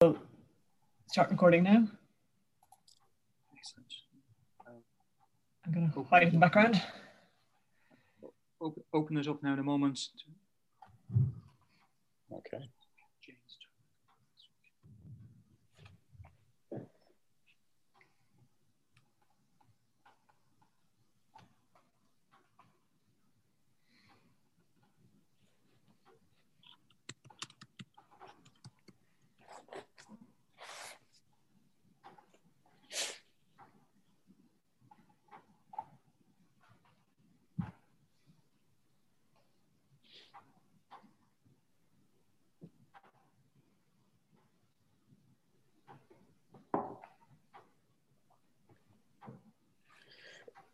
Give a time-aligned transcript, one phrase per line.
[0.00, 1.88] start recording now.
[5.64, 6.82] I'm going to hide in the background.
[8.60, 9.98] Open, open it up now in a moment.
[12.30, 12.68] Okay.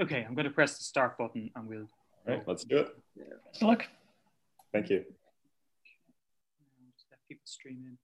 [0.00, 1.88] Okay, I'm going to press the start button and we'll.
[2.28, 2.96] All right, let's do it.
[3.52, 3.88] So look,
[4.72, 5.04] Thank you.
[6.94, 7.98] Just let people stream in.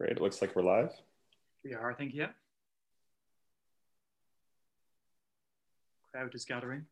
[0.00, 0.12] Great.
[0.12, 0.92] It looks like we're live.
[1.62, 2.28] We are, I think, yeah.
[6.10, 6.86] Crowd is gathering.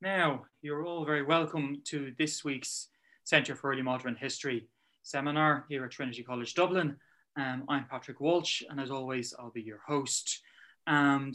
[0.00, 2.86] Now, you're all very welcome to this week's
[3.24, 4.68] Centre for Early Modern History
[5.02, 6.96] seminar here at Trinity College Dublin.
[7.36, 10.40] Um, I'm Patrick Walsh, and as always, I'll be your host.
[10.86, 11.34] And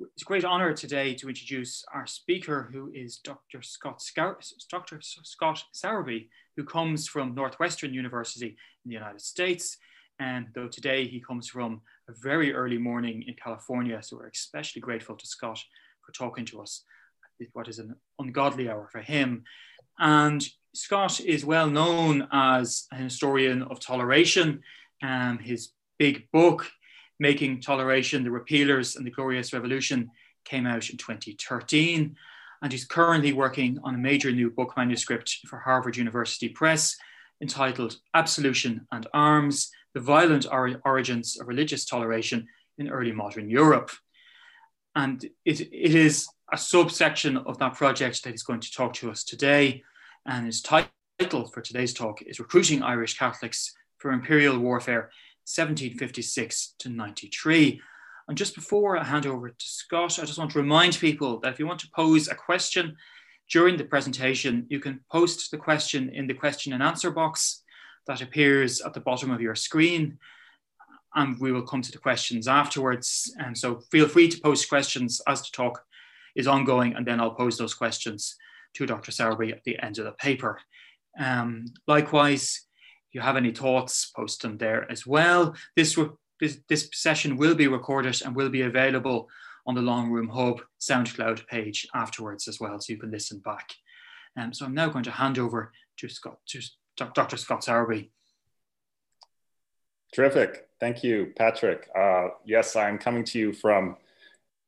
[0.00, 3.62] it's a great honour today to introduce our speaker, who is Dr.
[3.62, 4.98] Scott, Scar- Dr.
[5.00, 9.76] Scott Sowerby, who comes from Northwestern University in the United States.
[10.18, 14.80] And though today he comes from a very early morning in California, so we're especially
[14.80, 15.62] grateful to Scott
[16.04, 16.82] for talking to us
[17.52, 19.44] what is an ungodly hour for him.
[19.98, 24.62] And Scott is well known as an historian of toleration.
[25.02, 26.70] Um, his big book,
[27.18, 30.10] Making Toleration, The Repealers and the Glorious Revolution,
[30.44, 32.16] came out in 2013.
[32.62, 36.96] And he's currently working on a major new book manuscript for Harvard University Press
[37.40, 43.90] entitled Absolution and Arms The Violent or- Origins of Religious Toleration in Early Modern Europe.
[44.94, 49.10] And it, it is a subsection of that project that he's going to talk to
[49.10, 49.82] us today.
[50.26, 55.10] And his title for today's talk is Recruiting Irish Catholics for Imperial Warfare
[55.44, 57.80] 1756 to 93.
[58.28, 61.52] And just before I hand over to Scott, I just want to remind people that
[61.52, 62.96] if you want to pose a question
[63.50, 67.62] during the presentation, you can post the question in the question and answer box
[68.06, 70.18] that appears at the bottom of your screen.
[71.14, 73.34] And we will come to the questions afterwards.
[73.38, 75.82] And so feel free to post questions as the talk
[76.38, 78.36] is ongoing, and then I'll pose those questions
[78.74, 79.10] to Dr.
[79.10, 80.58] Sowerby at the end of the paper.
[81.18, 82.62] Um, likewise,
[83.08, 85.54] if you have any thoughts, post them there as well.
[85.76, 85.98] This,
[86.40, 89.28] this, this session will be recorded and will be available
[89.66, 93.68] on the Long Room Hub SoundCloud page afterwards as well, so you can listen back.
[94.36, 96.60] Um, so I'm now going to hand over to Scott, to
[96.96, 97.36] Dr.
[97.36, 98.10] Scott Sowerby.
[100.14, 100.68] Terrific.
[100.80, 101.88] Thank you, Patrick.
[101.98, 103.96] Uh, yes, I'm coming to you from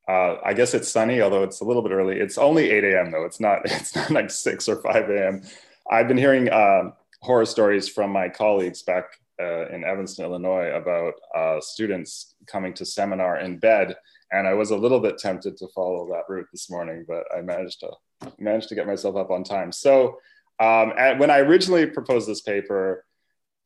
[0.07, 2.17] uh, I guess it's sunny, although it's a little bit early.
[2.17, 3.11] It's only 8 a.m.
[3.11, 3.25] though.
[3.25, 3.61] It's not.
[3.65, 5.41] It's not like 6 or 5 a.m.
[5.89, 9.05] I've been hearing uh, horror stories from my colleagues back
[9.39, 13.95] uh, in Evanston, Illinois, about uh, students coming to seminar in bed,
[14.31, 17.41] and I was a little bit tempted to follow that route this morning, but I
[17.41, 17.91] managed to
[18.37, 19.71] managed to get myself up on time.
[19.71, 20.19] So
[20.59, 23.03] um, at, when I originally proposed this paper,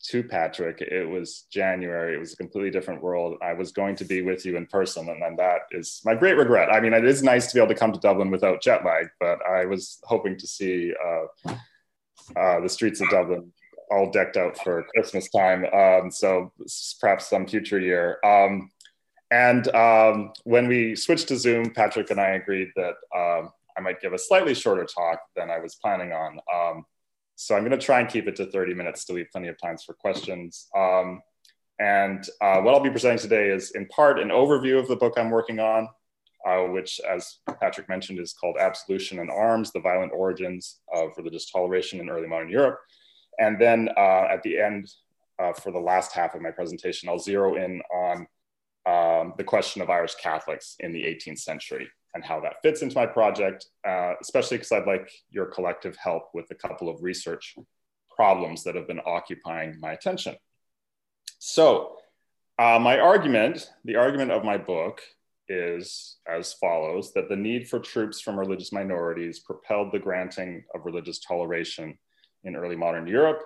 [0.07, 2.16] to Patrick, it was January.
[2.16, 3.38] It was a completely different world.
[3.42, 6.38] I was going to be with you in person, and then that is my great
[6.38, 6.69] regret.
[6.72, 9.07] I mean, it is nice to be able to come to Dublin without jet lag,
[9.19, 11.52] but I was hoping to see uh,
[12.40, 13.52] uh, the streets of Dublin
[13.92, 15.66] all decked out for Christmas time.
[15.66, 16.52] Um, so
[17.00, 18.19] perhaps some future year.
[18.24, 18.72] Um,
[19.31, 24.02] and um, when we switched to Zoom, Patrick and I agreed that um, I might
[24.02, 26.40] give a slightly shorter talk than I was planning on.
[27.36, 29.58] So I'm going to try and keep it to 30 minutes to leave plenty of
[29.60, 30.68] time for questions.
[30.76, 31.22] Um,
[31.80, 35.16] and uh, what I'll be presenting today is in part an overview of the book
[35.18, 35.90] I'm working on,
[36.48, 41.52] uh, which, as Patrick mentioned, is called Absolution and Arms The Violent Origins of Religious
[41.52, 42.80] Toleration in Early Modern Europe.
[43.38, 44.90] And then uh, at the end,
[45.38, 48.28] uh, for the last half of my presentation, I'll zero in on
[48.86, 52.96] um, the question of Irish Catholics in the 18th century and how that fits into
[52.96, 57.56] my project, uh, especially because I'd like your collective help with a couple of research
[58.16, 60.36] problems that have been occupying my attention.
[61.40, 61.98] So,
[62.58, 65.02] uh, my argument, the argument of my book,
[65.50, 70.86] is as follows that the need for troops from religious minorities propelled the granting of
[70.86, 72.00] religious toleration
[72.46, 73.42] in early modern Europe.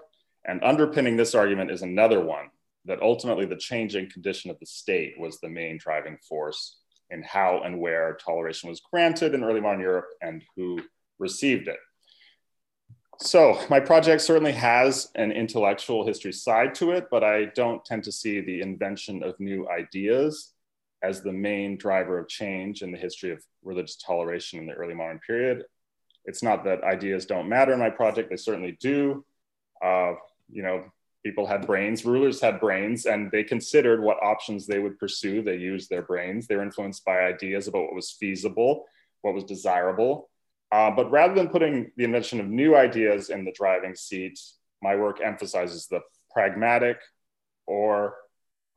[0.46, 2.52] And underpinning this argument is another one
[2.86, 6.79] that ultimately the changing condition of the state was the main driving force
[7.12, 10.82] in how and where toleration was granted in early modern Europe and who
[11.18, 11.78] received it.
[13.22, 18.06] So, my project certainly has an intellectual history side to it, but I don't tend
[18.06, 20.54] to see the invention of new ideas
[21.04, 24.94] as the main driver of change in the history of religious toleration in the early
[24.94, 25.66] modern period.
[26.26, 29.26] It's not that ideas don't matter in my project, they certainly do.
[29.84, 30.14] Uh,
[30.50, 30.86] you know,
[31.24, 35.42] people had brains, rulers had brains, and they considered what options they would pursue.
[35.42, 36.48] They used their brains.
[36.48, 38.86] They were influenced by ideas about what was feasible,
[39.22, 40.30] what was desirable.
[40.72, 44.40] Uh, but rather than putting the invention of new ideas in the driving seat,
[44.82, 46.02] my work emphasizes the
[46.32, 47.00] pragmatic
[47.66, 48.16] or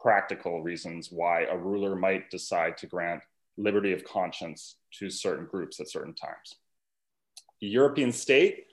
[0.00, 3.22] practical reasons why a ruler might decide to grant
[3.56, 6.56] liberty of conscience to certain groups at certain times.
[7.60, 8.64] The European state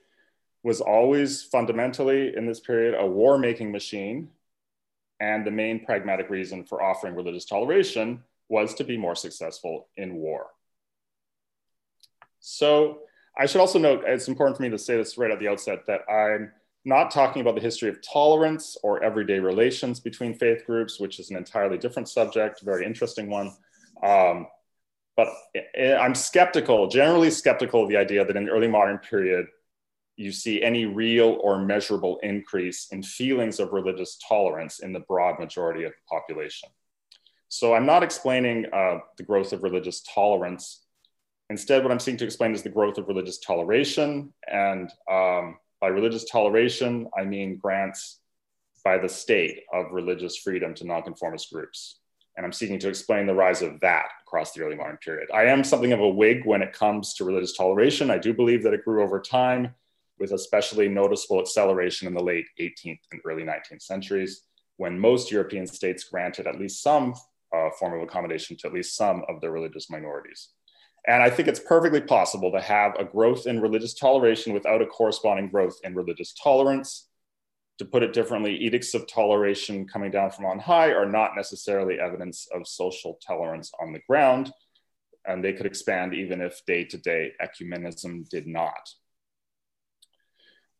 [0.64, 4.30] was always fundamentally in this period a war making machine.
[5.22, 10.16] And the main pragmatic reason for offering religious toleration was to be more successful in
[10.16, 10.48] war.
[12.40, 13.00] So
[13.38, 15.86] I should also note, it's important for me to say this right at the outset,
[15.88, 16.52] that I'm
[16.86, 21.30] not talking about the history of tolerance or everyday relations between faith groups, which is
[21.30, 23.54] an entirely different subject, very interesting one.
[24.02, 24.48] Um,
[25.18, 25.28] but
[25.78, 29.48] I'm skeptical, generally skeptical of the idea that in the early modern period,
[30.20, 35.40] you see any real or measurable increase in feelings of religious tolerance in the broad
[35.40, 36.68] majority of the population.
[37.48, 40.84] So I'm not explaining uh, the growth of religious tolerance.
[41.50, 44.34] Instead, what I'm seeking to explain is the growth of religious toleration.
[44.52, 48.20] And um, by religious toleration, I mean grants
[48.84, 52.00] by the state of religious freedom to nonconformist groups.
[52.36, 55.30] And I'm seeking to explain the rise of that across the early modern period.
[55.34, 58.12] I am something of a Whig when it comes to religious toleration.
[58.12, 59.76] I do believe that it grew over time
[60.20, 64.42] with especially noticeable acceleration in the late 18th and early 19th centuries,
[64.78, 67.14] when most European states granted at least some
[67.56, 70.50] uh, form of accommodation to at least some of their religious minorities.
[71.08, 74.86] And I think it's perfectly possible to have a growth in religious toleration without a
[74.86, 77.08] corresponding growth in religious tolerance.
[77.80, 82.00] To put it differently, edicts of toleration coming down from on high are not necessarily
[82.00, 84.52] evidence of social tolerance on the ground,
[85.26, 88.90] and they could expand even if day to day ecumenism did not.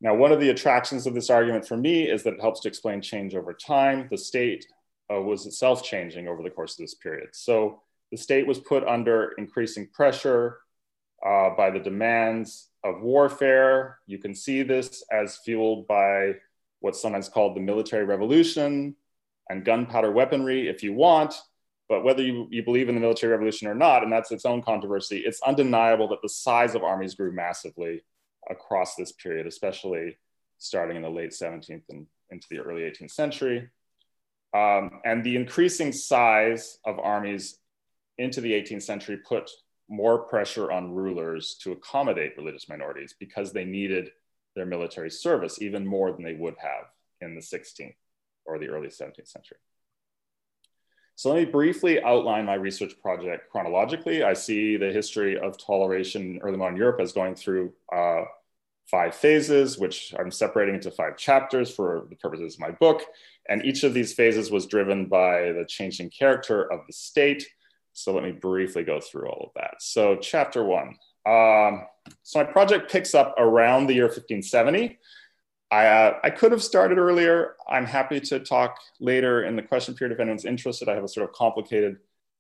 [0.02, 2.70] Now, one of the attractions of this argument for me is that it helps to
[2.70, 4.08] explain change over time.
[4.10, 4.66] The state
[5.14, 7.30] uh, was itself changing over the course of this period.
[7.34, 7.82] So
[8.12, 10.60] the state was put under increasing pressure
[11.26, 14.00] uh, by the demands of warfare.
[14.08, 16.36] You can see this as fueled by
[16.80, 18.96] what's sometimes called the military revolution
[19.50, 21.36] and gunpowder weaponry, if you want.
[21.90, 24.62] But whether you, you believe in the military revolution or not, and that's its own
[24.62, 28.04] controversy, it's undeniable that the size of armies grew massively
[28.50, 30.18] across this period, especially
[30.58, 33.70] starting in the late 17th and into the early 18th century.
[34.54, 37.58] Um, and the increasing size of armies
[38.18, 39.50] into the 18th century put
[39.88, 44.12] more pressure on rulers to accommodate religious minorities because they needed
[44.56, 46.86] their military service even more than they would have
[47.22, 47.96] in the 16th
[48.46, 49.58] or the early 17th century.
[51.20, 54.24] So let me briefly outline my research project chronologically.
[54.24, 58.22] I see the history of toleration in early modern Europe as going through uh,
[58.90, 63.02] five phases, which I'm separating into five chapters for the purposes of my book.
[63.50, 67.46] And each of these phases was driven by the changing character of the state.
[67.92, 69.82] So let me briefly go through all of that.
[69.82, 70.96] So, chapter one.
[71.26, 71.86] Um,
[72.24, 74.98] so, my project picks up around the year 1570.
[75.72, 77.56] I, uh, I could have started earlier.
[77.68, 80.90] I'm happy to talk later in the question period if anyone's interested.
[80.90, 81.98] I have a sort of complicated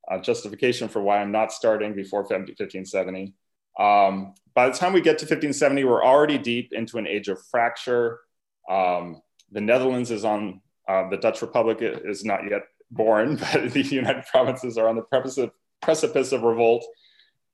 [0.09, 3.33] uh, justification for why I'm not starting before 1570.
[3.77, 7.39] Um, by the time we get to 1570, we're already deep into an age of
[7.51, 8.19] fracture.
[8.67, 9.21] Um,
[9.51, 14.25] the Netherlands is on, uh, the Dutch Republic is not yet born, but the United
[14.25, 16.83] Provinces are on the precipice, precipice of revolt.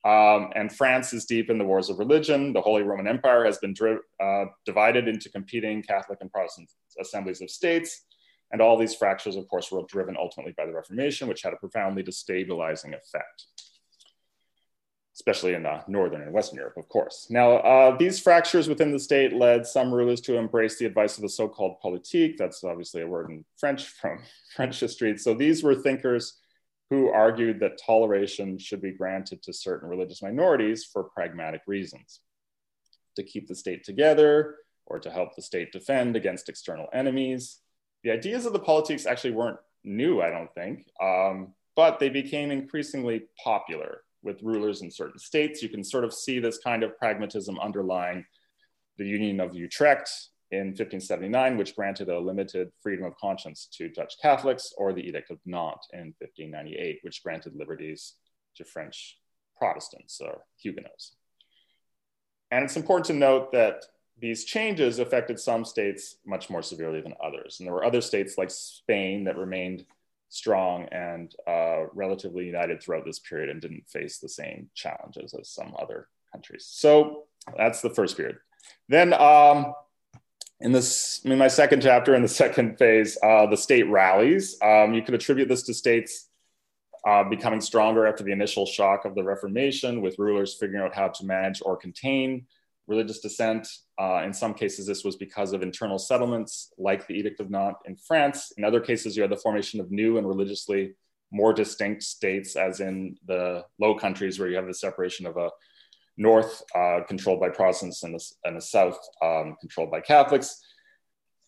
[0.05, 2.53] Um, and France is deep in the wars of religion.
[2.53, 3.73] The Holy Roman Empire has been
[4.21, 6.71] uh, divided into competing Catholic and Protestant
[7.01, 8.05] assemblies of states.
[8.51, 11.57] And all these fractures, of course, were driven ultimately by the Reformation, which had a
[11.57, 13.45] profoundly destabilizing effect,
[15.15, 17.25] especially in uh, Northern and Western Europe, of course.
[17.31, 21.23] Now, uh, these fractures within the state led some rulers to embrace the advice of
[21.23, 22.37] the so called politique.
[22.37, 24.19] That's obviously a word in French from
[24.55, 25.17] French history.
[25.17, 26.39] So these were thinkers
[26.89, 32.21] who argued that toleration should be granted to certain religious minorities for pragmatic reasons
[33.15, 37.59] to keep the state together or to help the state defend against external enemies.
[38.03, 42.51] The ideas of the politiques actually weren't new, I don't think, um, but they became
[42.51, 45.63] increasingly popular with rulers in certain states.
[45.63, 48.25] You can sort of see this kind of pragmatism underlying
[48.97, 50.09] the Union of Utrecht
[50.51, 55.31] in 1579, which granted a limited freedom of conscience to Dutch Catholics, or the Edict
[55.31, 58.15] of Nantes in 1598, which granted liberties
[58.55, 59.17] to French
[59.57, 61.15] Protestants or Huguenots.
[62.51, 63.85] And it's important to note that
[64.17, 67.57] these changes affected some states much more severely than others.
[67.59, 69.85] And there were other states like Spain that remained
[70.29, 75.49] strong and uh, relatively united throughout this period and didn't face the same challenges as
[75.49, 76.65] some other countries.
[76.69, 77.23] So
[77.57, 78.37] that's the first period.
[78.89, 79.73] Then um,
[80.61, 84.57] in this in my second chapter in the second phase uh, the state rallies.
[84.61, 86.29] Um, you could attribute this to states
[87.07, 91.09] uh, becoming stronger after the initial shock of the reformation with rulers figuring out how
[91.09, 92.45] to manage or contain
[92.87, 93.67] religious dissent.
[93.99, 97.79] Uh, in some cases this was because of internal settlements like the edict of nantes
[97.85, 98.53] in france.
[98.57, 100.95] In other cases you had the formation of new and religiously
[101.31, 105.49] more distinct states as in the low countries where you have the separation of a
[106.17, 110.61] north uh, controlled by Protestants and the, and the south um, controlled by Catholics.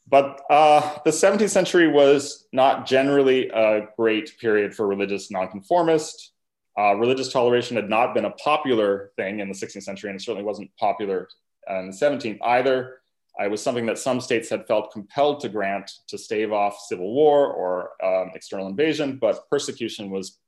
[0.10, 6.32] But uh, the 17th century was not generally a great period for religious nonconformists.
[6.78, 10.24] Uh, religious toleration had not been a popular thing in the 16th century, and it
[10.24, 11.28] certainly wasn't popular
[11.70, 13.00] in the 17th either.
[13.40, 17.14] It was something that some states had felt compelled to grant to stave off civil
[17.14, 20.40] war or um, external invasion, but persecution was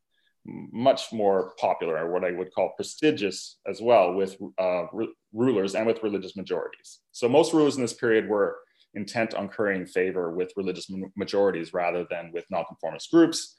[0.46, 4.86] much more popular, or what I would call prestigious as well, with uh,
[5.34, 7.00] rulers and with religious majorities.
[7.12, 8.58] So most rulers in this period were
[8.96, 13.56] intent on currying favor with religious majorities rather than with nonconformist groups.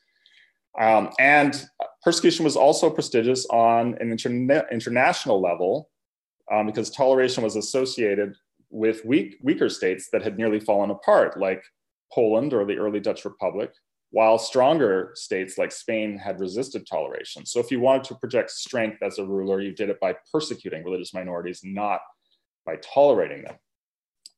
[0.79, 1.67] Um, and
[2.03, 5.91] persecution was also prestigious on an interna- international level
[6.53, 8.35] um, because toleration was associated
[8.71, 11.63] with weak, weaker states that had nearly fallen apart, like
[12.13, 13.73] Poland or the early Dutch Republic,
[14.11, 17.47] while stronger states like Spain had resisted toleration.
[17.47, 20.85] So if you wanted to project strength as a ruler, you did it by persecuting
[20.85, 22.01] religious minorities, not
[22.67, 23.55] by tolerating them.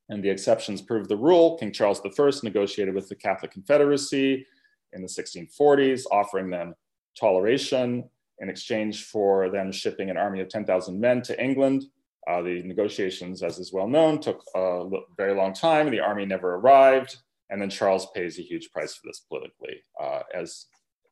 [0.09, 1.57] And the exceptions proved the rule.
[1.57, 4.45] King Charles I negotiated with the Catholic Confederacy
[4.91, 6.75] in the 1640s, offering them
[7.19, 8.07] toleration
[8.39, 11.85] in exchange for them shipping an army of 10,000 men to England.
[12.29, 14.85] Uh, the negotiations, as is well known, took a
[15.17, 15.89] very long time.
[15.89, 17.17] The army never arrived.
[17.49, 20.65] And then Charles pays a huge price for this politically uh, as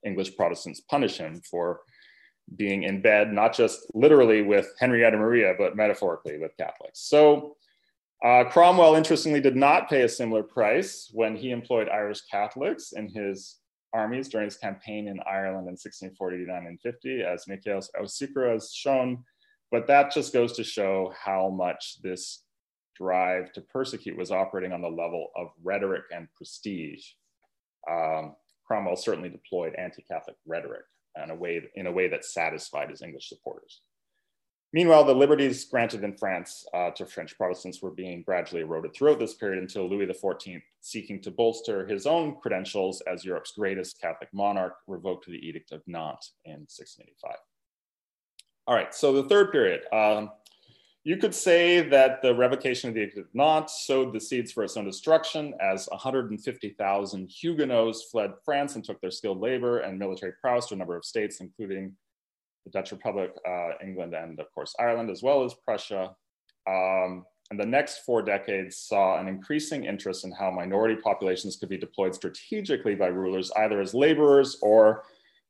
[0.05, 1.81] English Protestants punish him for
[2.55, 6.99] being in bed, not just literally with Henrietta Maria, but metaphorically with Catholics.
[6.99, 7.55] So
[8.23, 13.09] uh, Cromwell, interestingly, did not pay a similar price when he employed Irish Catholics in
[13.09, 13.57] his
[13.93, 19.23] armies during his campaign in Ireland in 1649 and 50, as Mikhail Osiekra has shown.
[19.71, 22.40] But that just goes to show how much this
[23.01, 27.03] drive to persecute was operating on the level of rhetoric and prestige.
[27.89, 30.85] Um, Cromwell certainly deployed anti-Catholic rhetoric
[31.21, 33.81] in a way in a way that satisfied his English supporters.
[34.73, 39.19] Meanwhile, the liberties granted in France uh, to French Protestants were being gradually eroded throughout
[39.19, 44.29] this period until Louis XIV, seeking to bolster his own credentials as Europe's greatest Catholic
[44.31, 47.35] monarch, revoked the Edict of Nantes in 1685.
[48.67, 50.29] All right, so the third period, um,
[51.03, 54.63] you could say that the revocation of the Edict of Nantes sowed the seeds for
[54.63, 60.33] its own destruction as 150,000 Huguenots fled France and took their skilled labor and military
[60.39, 61.93] prowess to a number of states, including
[62.65, 66.11] the Dutch Republic, uh, England, and of course Ireland, as well as Prussia.
[66.69, 71.69] Um, and the next four decades saw an increasing interest in how minority populations could
[71.69, 75.03] be deployed strategically by rulers, either as laborers or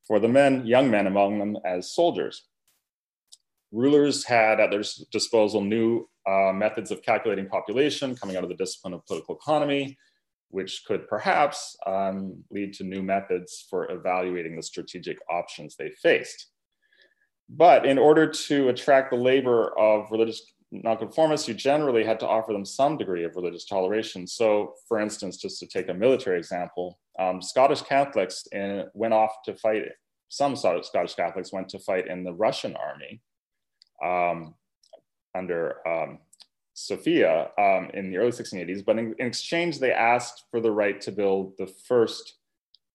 [0.08, 2.48] for the men, young men among them, as soldiers.
[3.72, 8.56] Rulers had at their disposal new uh, methods of calculating population coming out of the
[8.56, 9.98] discipline of political economy,
[10.50, 16.48] which could perhaps um, lead to new methods for evaluating the strategic options they faced.
[17.50, 22.54] But in order to attract the labor of religious nonconformists, you generally had to offer
[22.54, 24.28] them some degree of religious toleration.
[24.28, 29.32] So, for instance, just to take a military example, um, Scottish Catholics in, went off
[29.46, 29.84] to fight,
[30.30, 33.22] some Scottish Catholics went to fight in the Russian army
[34.04, 34.56] um,
[35.36, 36.20] under um,
[36.74, 41.00] Sophia um, in the early 1680s, but in, in, exchange, they asked for the right
[41.02, 42.36] to build the first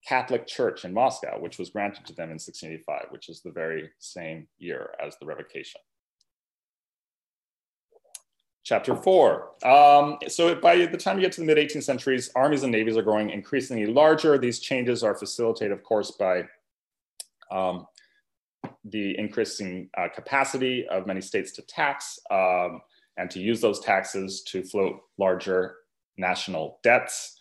[0.06, 3.90] Catholic church in Moscow, which was granted to them in 1685, which is the very
[3.98, 5.80] same year as the revocation.
[8.62, 9.50] Chapter four.
[9.64, 12.96] Um, so by the time you get to the mid 18th centuries, armies and navies
[12.96, 14.38] are growing increasingly larger.
[14.38, 16.48] These changes are facilitated, of course, by
[17.52, 17.86] um,
[18.90, 22.80] the increasing uh, capacity of many states to tax um,
[23.16, 25.76] and to use those taxes to float larger
[26.16, 27.40] national debts.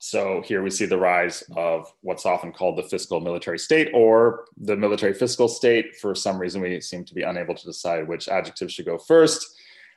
[0.00, 4.44] So here we see the rise of what's often called the fiscal military state or
[4.56, 5.96] the military fiscal state.
[5.96, 9.44] For some reason, we seem to be unable to decide which adjective should go first.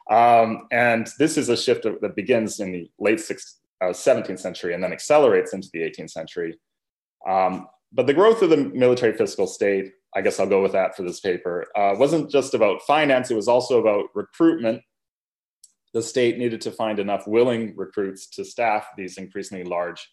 [0.09, 3.21] Um, and this is a shift that begins in the late
[3.81, 6.57] uh, 17th century and then accelerates into the 18th century.
[7.27, 10.95] Um, but the growth of the military fiscal state, I guess I'll go with that
[10.95, 14.81] for this paper, uh, wasn't just about finance, it was also about recruitment.
[15.93, 20.09] The state needed to find enough willing recruits to staff these increasingly large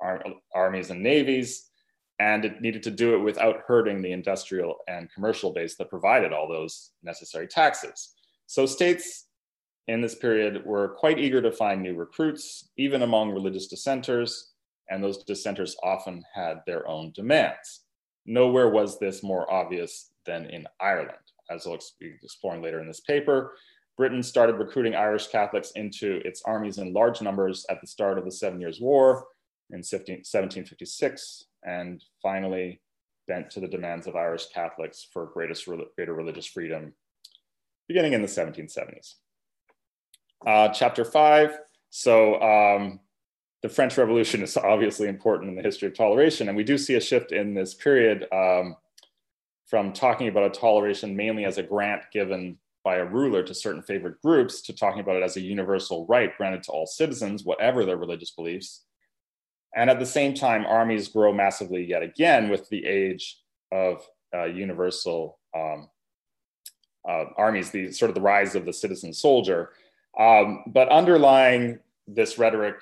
[0.00, 0.22] ar
[0.54, 1.70] armies and navies,
[2.18, 6.32] and it needed to do it without hurting the industrial and commercial base that provided
[6.32, 8.14] all those necessary taxes.
[8.46, 9.26] So states
[9.86, 14.52] in this period were quite eager to find new recruits, even among religious dissenters,
[14.90, 17.84] and those dissenters often had their own demands.
[18.26, 21.12] Nowhere was this more obvious than in Ireland.
[21.50, 23.54] As I'll be exploring later in this paper,
[23.96, 28.24] Britain started recruiting Irish Catholics into its armies in large numbers at the start of
[28.24, 29.26] the Seven Years' War
[29.70, 32.80] in 1756, and finally
[33.26, 36.92] bent to the demands of Irish Catholics for greatest, greater religious freedom
[37.88, 39.14] beginning in the 1770s.
[40.46, 41.58] Uh, chapter five.
[41.90, 43.00] So um,
[43.62, 46.94] the French Revolution is obviously important in the history of toleration, and we do see
[46.94, 48.76] a shift in this period um,
[49.66, 53.82] from talking about a toleration mainly as a grant given by a ruler to certain
[53.82, 57.84] favored groups to talking about it as a universal right granted to all citizens, whatever
[57.84, 58.84] their religious beliefs.
[59.74, 63.40] And at the same time, armies grow massively yet again with the age
[63.72, 65.88] of uh, universal um,
[67.06, 69.70] uh, armies, the sort of the rise of the citizen soldier.
[70.18, 72.76] Um, but underlying this rhetoric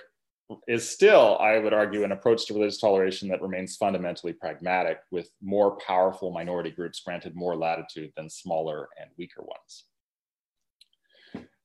[0.69, 5.31] is still, I would argue, an approach to religious toleration that remains fundamentally pragmatic, with
[5.43, 9.85] more powerful minority groups granted more latitude than smaller and weaker ones.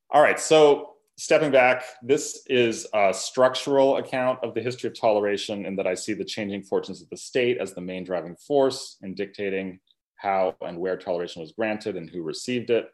[0.09, 5.65] All right, so stepping back, this is a structural account of the history of toleration
[5.65, 8.97] in that I see the changing fortunes of the state as the main driving force
[9.03, 9.79] in dictating
[10.15, 12.89] how and where toleration was granted and who received it.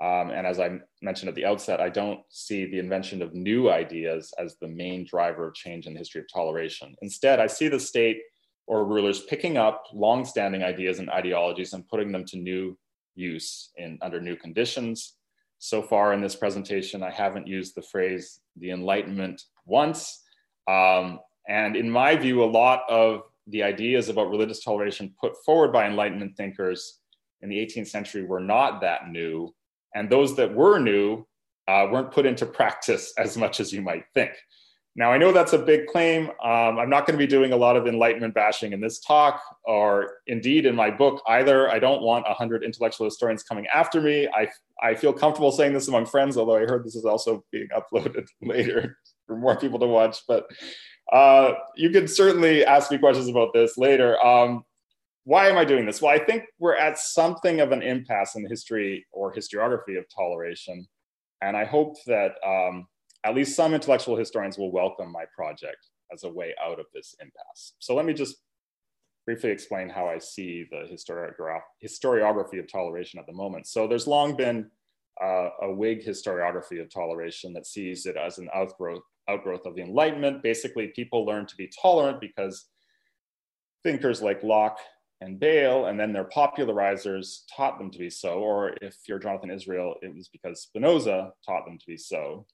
[0.00, 3.68] Um, and as I mentioned at the outset, I don't see the invention of new
[3.70, 6.94] ideas as the main driver of change in the history of toleration.
[7.02, 8.20] Instead, I see the state
[8.68, 12.78] or rulers picking up long-standing ideas and ideologies and putting them to new
[13.16, 15.14] use in under new conditions.
[15.58, 20.22] So far in this presentation, I haven't used the phrase the Enlightenment once.
[20.68, 25.72] Um, and in my view, a lot of the ideas about religious toleration put forward
[25.72, 27.00] by Enlightenment thinkers
[27.40, 29.52] in the 18th century were not that new
[29.94, 31.26] and those that were new
[31.68, 34.32] uh, weren't put into practice as much as you might think.
[34.98, 36.28] Now, I know that's a big claim.
[36.42, 39.40] Um, I'm not going to be doing a lot of enlightenment bashing in this talk,
[39.62, 41.70] or indeed in my book either.
[41.70, 44.26] I don't want 100 intellectual historians coming after me.
[44.26, 44.48] I,
[44.82, 48.26] I feel comfortable saying this among friends, although I heard this is also being uploaded
[48.42, 48.98] later
[49.28, 50.22] for more people to watch.
[50.26, 50.46] But
[51.12, 54.20] uh, you can certainly ask me questions about this later.
[54.24, 54.64] Um,
[55.28, 56.00] why am I doing this?
[56.00, 60.06] Well, I think we're at something of an impasse in the history or historiography of
[60.08, 60.86] toleration.
[61.42, 62.86] And I hope that um,
[63.24, 67.14] at least some intellectual historians will welcome my project as a way out of this
[67.20, 67.74] impasse.
[67.78, 68.36] So let me just
[69.26, 73.66] briefly explain how I see the historiography of toleration at the moment.
[73.66, 74.70] So there's long been
[75.22, 79.82] uh, a Whig historiography of toleration that sees it as an outgrowth, outgrowth of the
[79.82, 80.42] Enlightenment.
[80.42, 82.64] Basically, people learn to be tolerant because
[83.84, 84.78] thinkers like Locke
[85.20, 88.38] and Bayle, and then their popularizers taught them to be so.
[88.38, 92.46] Or if you're Jonathan Israel, it was because Spinoza taught them to be so.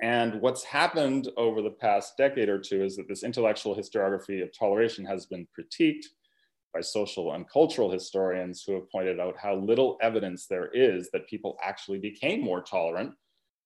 [0.00, 4.56] And what's happened over the past decade or two is that this intellectual historiography of
[4.56, 6.04] toleration has been critiqued
[6.72, 11.28] by social and cultural historians who have pointed out how little evidence there is that
[11.28, 13.12] people actually became more tolerant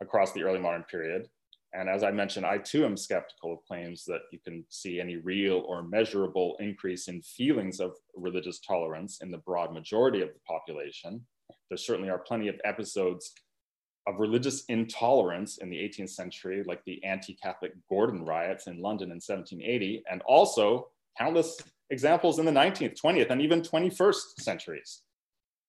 [0.01, 1.29] across the early modern period
[1.75, 5.17] and as I mentioned, I too am skeptical of claims that you can see any
[5.17, 10.41] real or measurable increase in feelings of religious tolerance in the broad majority of the
[10.47, 11.25] population.
[11.71, 13.33] There certainly are plenty of episodes
[14.07, 19.07] of religious intolerance in the 18th century, like the anti Catholic Gordon riots in London
[19.07, 21.59] in 1780, and also countless
[21.89, 25.03] examples in the 19th, 20th, and even 21st centuries.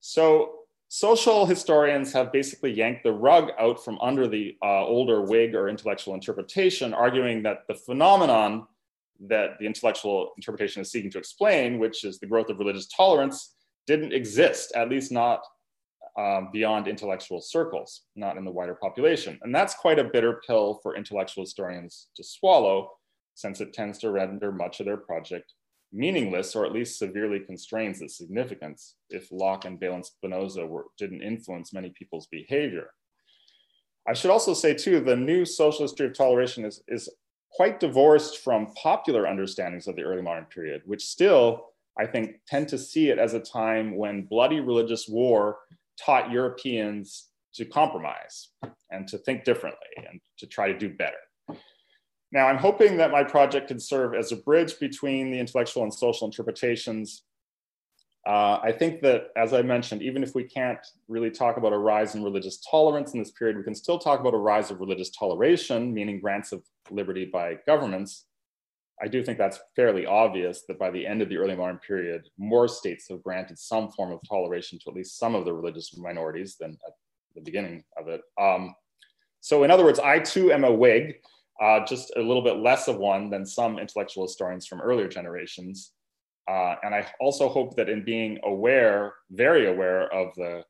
[0.02, 0.63] So
[0.94, 5.68] social historians have basically yanked the rug out from under the uh, older Whig or
[5.68, 8.68] intellectual interpretation, arguing that the phenomenon
[9.20, 13.56] that the intellectual interpretation is seeking to explain, which is the growth of religious tolerance,
[13.88, 15.44] didn't exist, at least not
[16.16, 19.40] um, beyond intellectual circles, not in the wider population.
[19.42, 22.92] And that's quite a bitter pill for intellectual historians to swallow,
[23.34, 25.54] since it tends to render much of their project
[25.94, 30.88] meaningless, or at least severely constrains its significance if Locke and Bayle and Spinoza were,
[30.98, 32.90] didn't influence many people's behavior.
[34.08, 37.10] I should also say, too, the new social history of toleration is, is
[37.52, 42.68] quite divorced from popular understandings of the early modern period, which still, I think, tend
[42.70, 45.60] to see it as a time when bloody religious war
[46.04, 48.50] taught Europeans to compromise
[48.90, 51.18] and to think differently and to try to do better.
[52.34, 55.94] Now, I'm hoping that my project can serve as a bridge between the intellectual and
[55.94, 57.22] social interpretations.
[58.26, 61.78] Uh, I think that, as I mentioned, even if we can't really talk about a
[61.78, 64.80] rise in religious tolerance in this period, we can still talk about a rise of
[64.80, 68.26] religious toleration, meaning grants of liberty by governments.
[69.00, 72.30] I do think that's fairly obvious that by the end of the early modern period,
[72.40, 75.96] more states have granted some form of toleration to at least some of the religious
[75.98, 76.94] minorities than at
[77.36, 78.22] the beginning of it.
[78.42, 78.74] Um,
[79.40, 81.16] so, in other words, I too am a Whig,
[81.62, 85.92] uh, just a little bit less of one than some intellectual historians from earlier generations.
[86.50, 90.64] Uh, and I also hope that in being aware, very aware of the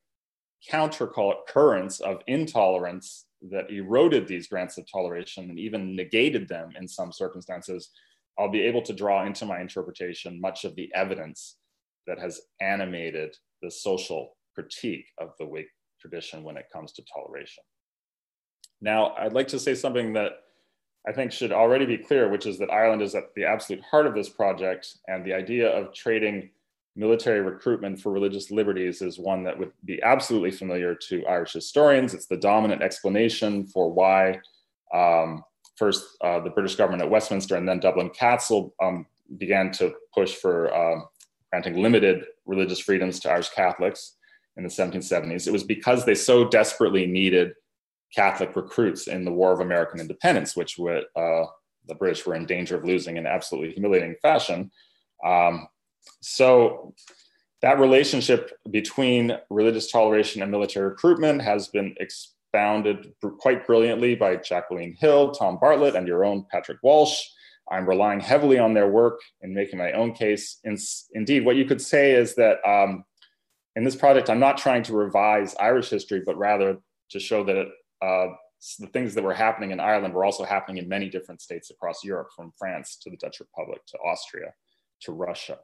[0.70, 1.12] counter
[1.48, 7.12] currents of intolerance that eroded these grants of toleration and even negated them in some
[7.12, 7.90] circumstances,
[8.38, 11.58] I'll be able to draw into my interpretation much of the evidence
[12.08, 15.66] that has animated the social critique of the Whig
[16.00, 17.64] tradition when it comes to toleration.
[18.82, 20.32] Now, I'd like to say something that
[21.08, 24.08] I think should already be clear, which is that Ireland is at the absolute heart
[24.08, 26.50] of this project, and the idea of trading
[26.96, 32.14] military recruitment for religious liberties is one that would be absolutely familiar to Irish historians.
[32.14, 34.40] It's the dominant explanation for why
[34.94, 35.44] um,
[35.76, 40.36] first uh, the British government at Westminster and then Dublin Castle um, began to push
[40.36, 41.02] for uh,
[41.52, 44.16] granting limited religious freedoms to Irish Catholics
[44.58, 45.48] in the 1770s.
[45.48, 47.54] It was because they so desperately needed
[48.16, 51.46] Catholic recruits in the War of American Independence, which uh,
[51.88, 54.72] the British were in danger of losing in absolutely humiliating fashion.
[55.26, 55.68] Um,
[56.22, 56.94] so
[57.62, 64.96] that relationship between religious toleration and military recruitment has been expounded quite brilliantly by Jacqueline
[65.00, 67.24] Hill, Tom Bartlett, and your own Patrick Walsh.
[67.72, 70.60] I'm relying heavily on their work in making my own case.
[70.66, 70.78] In,
[71.14, 73.06] indeed, what you could say is that um,
[73.76, 76.78] in this project, I'm not trying to revise Irish history, but rather
[77.12, 77.68] to show that
[78.04, 78.28] uh,
[78.80, 82.04] the things that were happening in Ireland were also happening in many different states across
[82.04, 84.54] Europe, from France to the Dutch Republic to Austria
[85.02, 85.60] to Russia.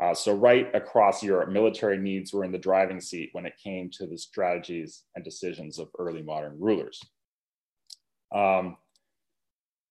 [0.00, 3.90] Uh, so, right across Europe, military needs were in the driving seat when it came
[3.90, 7.00] to the strategies and decisions of early modern rulers.
[8.34, 8.76] Um,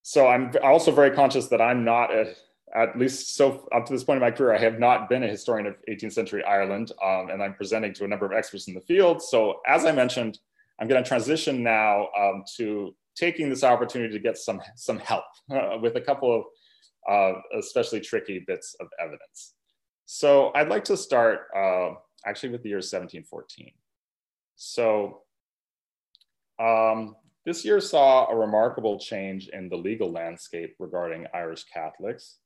[0.02, 2.34] so, I'm also very conscious that I'm not, a,
[2.74, 5.28] at least so up to this point in my career, I have not been a
[5.28, 8.74] historian of 18th century Ireland, um, and I'm presenting to a number of experts in
[8.74, 9.22] the field.
[9.22, 10.40] So, as I mentioned,
[10.82, 15.26] I'm going to transition now um, to taking this opportunity to get some, some help
[15.52, 16.44] uh, with a couple of
[17.10, 19.54] uh, especially tricky bits of evidence.
[20.08, 21.92] So I'd like to start uh,
[22.26, 23.72] actually with the year 1714.
[24.56, 25.22] So
[26.60, 27.16] um,
[27.46, 32.38] this year saw a remarkable change in the legal landscape regarding Irish Catholics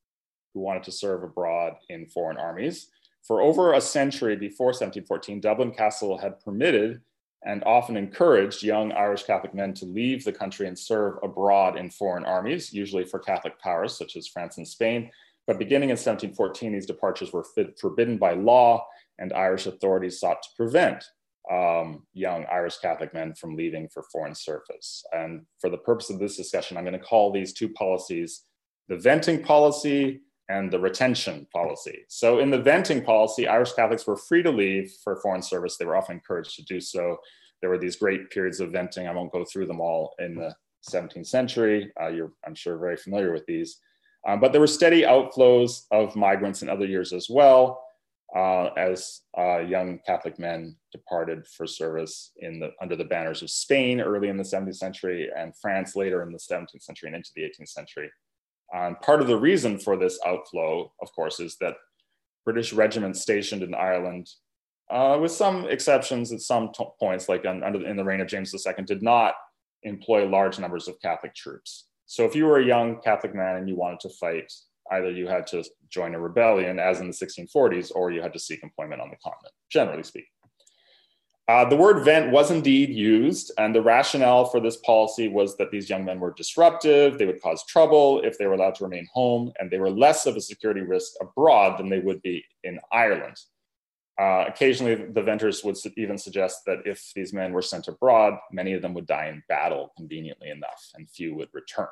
[0.54, 2.90] who wanted to serve abroad in foreign armies.
[3.24, 7.02] For over a century before 1714, Dublin Castle had permitted
[7.46, 11.92] and often encouraged young Irish Catholic men to leave the country and serve abroad in
[11.92, 15.12] foreign armies, usually for Catholic powers such as France and Spain.
[15.46, 17.46] But beginning in 1714, these departures were
[17.80, 18.88] forbidden by law,
[19.20, 21.04] and Irish authorities sought to prevent
[21.52, 25.04] um, young Irish Catholic men from leaving for foreign service.
[25.14, 28.44] And for the purpose of this discussion, I'm going to call these two policies
[28.88, 32.06] the venting policy and the retention policy.
[32.08, 35.78] So, in the venting policy, Irish Catholics were free to leave for foreign service.
[35.78, 37.18] They were often encouraged to do so.
[37.62, 39.08] There were these great periods of venting.
[39.08, 40.56] I won't go through them all in the
[40.90, 41.92] 17th century.
[42.00, 43.78] Uh, you're, I'm sure, very familiar with these.
[44.28, 47.84] Um, but there were steady outflows of migrants in other years as well,
[48.36, 53.52] uh, as uh, young Catholic men departed for service in the, under the banners of
[53.52, 57.32] Spain early in the 17th century and France later in the 17th century and into
[57.36, 58.12] the 18th century.
[58.74, 61.76] And part of the reason for this outflow, of course, is that
[62.44, 64.30] British regiments stationed in Ireland,
[64.90, 68.28] uh, with some exceptions at some t- points, like on, under, in the reign of
[68.28, 69.34] James II, did not
[69.84, 71.88] employ large numbers of Catholic troops.
[72.06, 74.52] So if you were a young Catholic man and you wanted to fight,
[74.92, 78.40] either you had to join a rebellion, as in the 1640s, or you had to
[78.40, 80.30] seek employment on the continent, generally speaking.
[81.48, 85.70] Uh, the word vent was indeed used, and the rationale for this policy was that
[85.70, 89.08] these young men were disruptive, they would cause trouble if they were allowed to remain
[89.14, 92.80] home, and they were less of a security risk abroad than they would be in
[92.92, 93.38] Ireland.
[94.20, 98.74] Uh, occasionally, the venters would even suggest that if these men were sent abroad, many
[98.74, 101.88] of them would die in battle, conveniently enough, and few would return.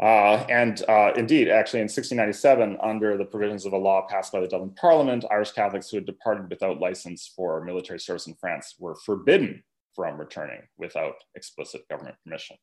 [0.00, 4.40] Uh, and uh, indeed, actually, in 1697, under the provisions of a law passed by
[4.40, 8.76] the Dublin Parliament, Irish Catholics who had departed without license for military service in France
[8.78, 9.62] were forbidden
[9.94, 12.56] from returning without explicit government permission.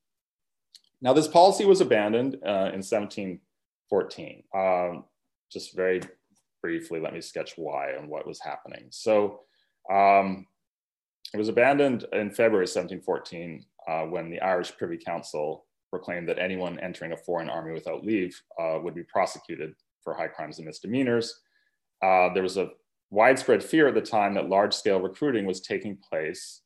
[0.99, 4.43] Now, this policy was abandoned uh, in 1714.
[4.55, 5.03] Um,
[5.51, 6.01] just very
[6.63, 8.87] briefly, let me sketch why and what was happening.
[8.89, 9.41] So,
[9.91, 10.47] um,
[11.35, 16.79] it was abandoned in February 1714 uh, when the Irish Privy Council proclaimed that anyone
[16.79, 19.73] entering a foreign army without leave uh, would be prosecuted
[20.03, 21.41] for high crimes and misdemeanors.
[22.03, 22.69] Uh, there was a
[23.09, 26.61] widespread fear at the time that large scale recruiting was taking place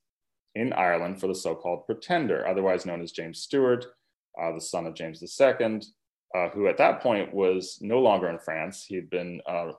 [0.56, 3.86] in Ireland for the so called pretender, otherwise known as James Stuart,
[4.42, 5.80] uh, the son of James II,
[6.36, 8.86] uh, who at that point was no longer in France.
[8.86, 9.72] He had been uh,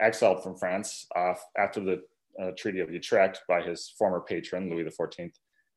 [0.00, 2.02] exiled from France uh, after the
[2.56, 5.30] Treaty of Utrecht by his former patron, Louis XIV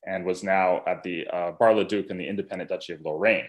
[0.07, 3.47] and was now at the uh, Bar-le-Duc in the independent Duchy of Lorraine.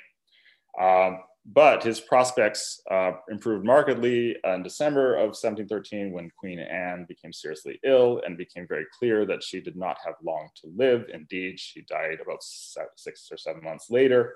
[0.81, 7.33] Um, but his prospects uh, improved markedly in December of 1713 when Queen Anne became
[7.33, 11.07] seriously ill and became very clear that she did not have long to live.
[11.13, 14.35] Indeed, she died about six or seven months later.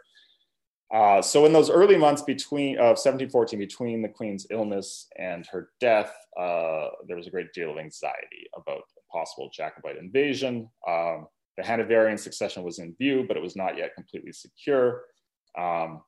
[0.93, 5.71] Uh, so in those early months between of 1714, between the Queen's illness and her
[5.81, 10.69] death, uh, there was a great deal of anxiety about a possible Jacobite invasion.
[10.87, 11.27] Um,
[11.57, 15.03] the Hanoverian succession was in view, but it was not yet completely secure.
[15.59, 16.03] Um,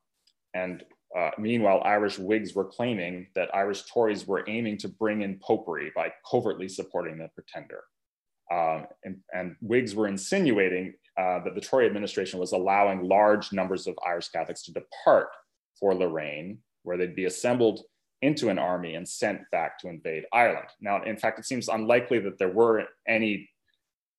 [0.53, 0.83] and
[1.15, 5.91] uh, meanwhile, Irish Whigs were claiming that Irish Tories were aiming to bring in popery
[5.95, 7.83] by covertly supporting the pretender.
[8.51, 13.87] Um, and, and, Whigs were insinuating uh, that the Tory administration was allowing large numbers
[13.87, 15.29] of Irish Catholics to depart
[15.79, 17.81] for Lorraine, where they'd be assembled
[18.21, 20.67] into an army and sent back to invade Ireland.
[20.79, 23.49] Now, in fact, it seems unlikely that there were any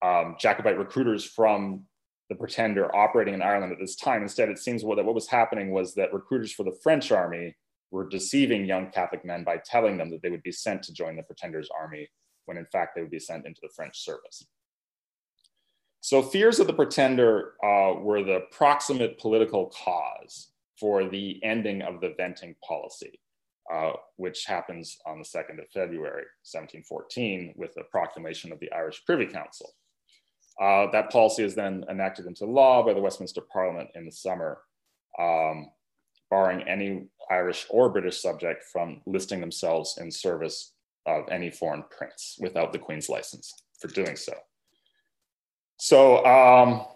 [0.07, 1.85] um, Jacobite recruiters from
[2.29, 4.23] the Pretender operating in Ireland at this time.
[4.23, 7.57] Instead, it seems what, that what was happening was that recruiters for the French army
[7.91, 11.17] were deceiving young Catholic men by telling them that they would be sent to join
[11.17, 12.09] the Pretender's army
[12.47, 14.47] when in fact they would be sent into the French service.
[16.01, 22.01] So fears of the Pretender uh, were the proximate political cause for the ending of
[22.01, 23.19] the venting policy,
[23.73, 29.05] uh, which happens on the 2nd of February, 1714, with the proclamation of the Irish
[29.05, 29.71] Privy Council.
[30.61, 34.59] Uh, that policy is then enacted into law by the Westminster Parliament in the summer,
[35.19, 35.71] um,
[36.31, 40.73] barring any Irish or British subject from listing themselves in service
[41.07, 44.33] of any foreign prince without the Queen's license for doing so.
[45.77, 46.87] So um,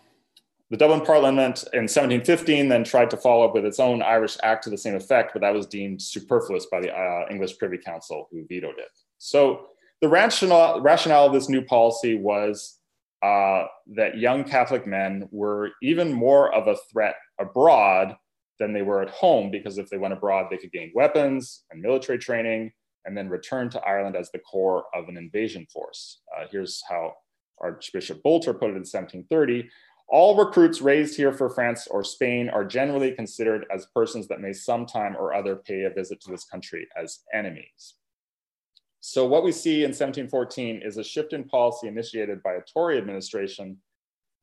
[0.70, 4.64] the Dublin Parliament in 1715 then tried to follow up with its own Irish Act
[4.64, 8.28] to the same effect, but that was deemed superfluous by the uh, English Privy Council,
[8.30, 8.88] who vetoed it.
[9.18, 9.66] So
[10.00, 12.78] the rationale, rationale of this new policy was
[13.22, 18.16] uh, that young Catholic men were even more of a threat abroad
[18.58, 21.80] than they were at home, because if they went abroad, they could gain weapons and
[21.80, 22.72] military training
[23.04, 26.20] and then return to Ireland as the core of an invasion force.
[26.36, 27.14] Uh, here's how
[27.60, 29.68] Archbishop Boulter put it in 1730.
[30.08, 34.52] All recruits raised here for France or Spain are generally considered as persons that may
[34.52, 37.94] sometime or other pay a visit to this country as enemies.
[39.00, 42.98] So what we see in 1714 is a shift in policy initiated by a Tory
[42.98, 43.78] administration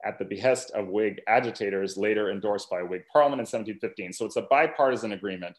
[0.04, 4.14] at the behest of Whig agitators, later endorsed by Whig parliament in 1715.
[4.14, 5.58] So it's a bipartisan agreement.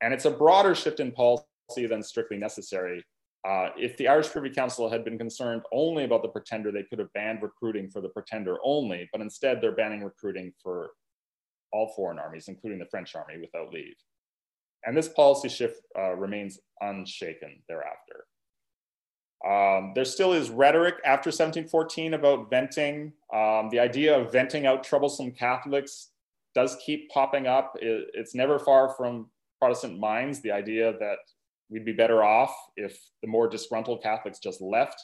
[0.00, 1.44] And it's a broader shift in policy
[1.88, 3.04] than strictly necessary.
[3.46, 6.98] Uh, if the Irish Privy Council had been concerned only about the pretender, they could
[6.98, 10.90] have banned recruiting for the pretender only, but instead they're banning recruiting for
[11.72, 13.94] all foreign armies, including the French army, without leave.
[14.84, 18.24] And this policy shift uh, remains unshaken thereafter.
[19.46, 23.12] Um, there still is rhetoric after 1714 about venting.
[23.32, 26.10] Um, the idea of venting out troublesome Catholics
[26.54, 27.74] does keep popping up.
[27.80, 31.18] It, it's never far from Protestant minds, the idea that
[31.70, 35.00] we'd be better off if the more disgruntled Catholics just left.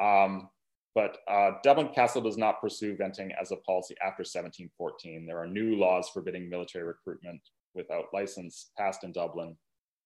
[0.00, 0.50] Um,
[0.94, 5.26] but uh, Dublin Castle does not pursue venting as a policy after 1714.
[5.26, 7.40] There are new laws forbidding military recruitment
[7.74, 9.56] without license passed in Dublin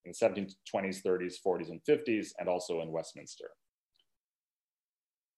[0.04, 3.50] in the 1720s, 30s, 40s, and 50s, and also in Westminster.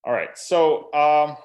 [0.04, 1.36] All right, so um,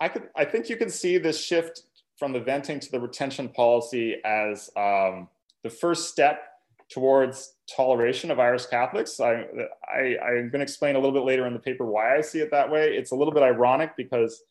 [0.00, 1.82] I, could, I think you can see this shift
[2.18, 5.28] from the venting to the retention policy as um,
[5.64, 6.42] the first step
[6.90, 9.20] towards toleration of Irish Catholics.
[9.20, 9.44] I,
[9.90, 12.40] I, I'm going to explain a little bit later in the paper why I see
[12.40, 12.88] it that way.
[12.88, 14.42] It's a little bit ironic because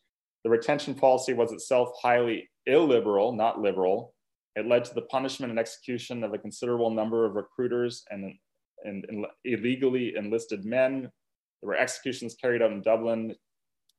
[0.42, 4.14] the retention policy was itself highly illiberal, not liberal.
[4.56, 8.34] It led to the punishment and execution of a considerable number of recruiters and,
[8.84, 11.02] and, and illegally enlisted men.
[11.02, 13.34] There were executions carried out in Dublin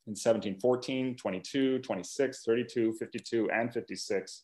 [0.08, 4.44] in 1714, 22, 26, 32, 52, and 56.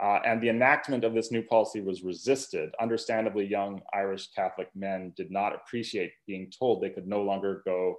[0.00, 2.70] Uh, and the enactment of this new policy was resisted.
[2.80, 7.96] Understandably, young Irish Catholic men did not appreciate being told they could no longer go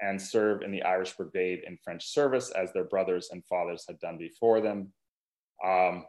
[0.00, 3.98] and serve in the Irish Brigade in French service as their brothers and fathers had
[4.00, 4.92] done before them.
[5.64, 6.06] Um,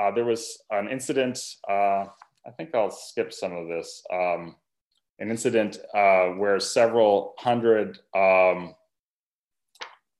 [0.00, 2.06] uh, there was an incident, uh,
[2.46, 4.56] I think I'll skip some of this, um,
[5.18, 8.74] an incident uh, where several hundred um,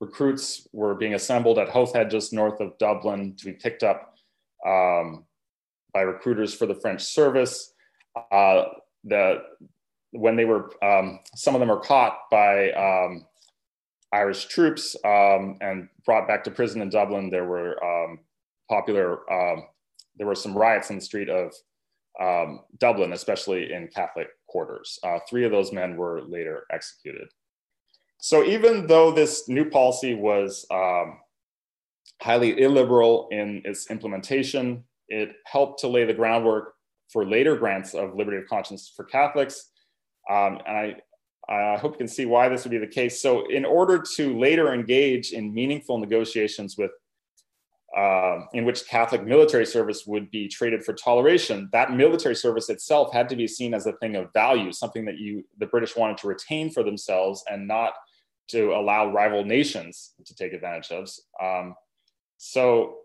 [0.01, 4.15] recruits were being assembled at Howth Head, just north of Dublin, to be picked up
[4.67, 5.25] um,
[5.93, 7.73] by recruiters for the French service.
[8.33, 8.65] Uh,
[9.05, 9.43] the
[10.13, 13.27] when they were, um, some of them were caught by um,
[14.13, 17.31] Irish troops um, and brought back to prison in Dublin.
[17.31, 17.77] There were
[18.68, 19.64] popular, um,
[20.16, 21.52] there were some riots in the street of
[22.78, 24.98] Dublin, especially in Catholic quarters.
[25.02, 27.28] Uh, three of those men were later executed.
[28.18, 31.20] So even though this new policy was um,
[32.20, 36.74] highly illiberal in its implementation, it helped to lay the groundwork
[37.12, 39.70] for later grants of liberty of conscience for Catholics.
[40.28, 40.96] Um, and
[41.48, 43.22] I, I hope you can see why this would be the case.
[43.22, 46.90] So in order to later engage in meaningful negotiations with
[47.96, 53.12] uh, in which Catholic military service would be traded for toleration, that military service itself
[53.12, 56.18] had to be seen as a thing of value, something that you the British wanted
[56.18, 57.94] to retain for themselves and not
[58.48, 61.11] to allow rival nations to take advantage of.
[61.42, 61.74] Um,
[62.37, 62.98] so,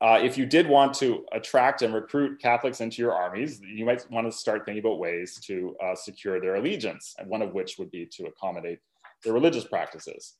[0.00, 4.04] uh, if you did want to attract and recruit Catholics into your armies, you might
[4.10, 7.78] want to start thinking about ways to uh, secure their allegiance, and one of which
[7.78, 8.78] would be to accommodate
[9.24, 10.34] their religious practices.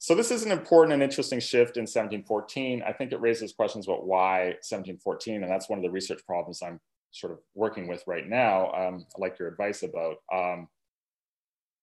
[0.00, 2.82] So, this is an important and interesting shift in 1714.
[2.86, 6.62] I think it raises questions about why 1714, and that's one of the research problems
[6.62, 6.80] I'm
[7.10, 8.70] sort of working with right now.
[8.72, 10.16] Um, I'd like your advice about.
[10.32, 10.68] Um,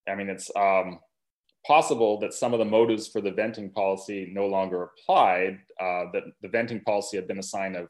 [0.07, 0.99] I mean, it's um,
[1.67, 6.23] possible that some of the motives for the venting policy no longer applied, uh, that
[6.41, 7.87] the venting policy had been a sign of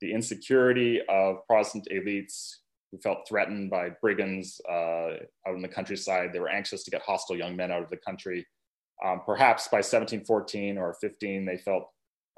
[0.00, 2.54] the insecurity of Protestant elites
[2.90, 6.30] who felt threatened by brigands uh, out in the countryside.
[6.32, 8.46] They were anxious to get hostile young men out of the country.
[9.04, 11.88] Um, perhaps by 1714 or 15, they felt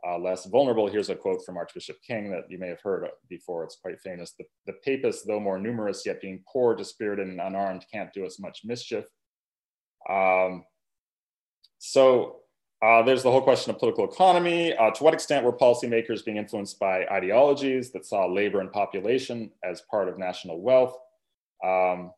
[0.07, 0.88] uh, less vulnerable.
[0.88, 3.64] Here's a quote from Archbishop King that you may have heard before.
[3.64, 4.33] It's quite famous.
[4.38, 8.38] The, the papists, though more numerous, yet being poor, dispirited, and unarmed, can't do us
[8.38, 9.05] much mischief.
[10.09, 10.64] Um,
[11.79, 12.40] so
[12.83, 14.75] uh, there's the whole question of political economy.
[14.75, 19.51] Uh, to what extent were policymakers being influenced by ideologies that saw labor and population
[19.62, 20.96] as part of national wealth?
[21.64, 22.12] Um,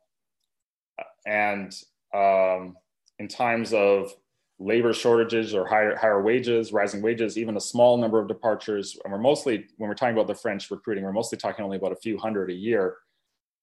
[1.27, 1.75] and
[2.15, 2.77] um,
[3.19, 4.13] in times of
[4.62, 9.12] labor shortages or higher, higher wages, rising wages, even a small number of departures, and
[9.12, 11.96] we're mostly, when we're talking about the French recruiting, we're mostly talking only about a
[11.96, 12.96] few hundred a year,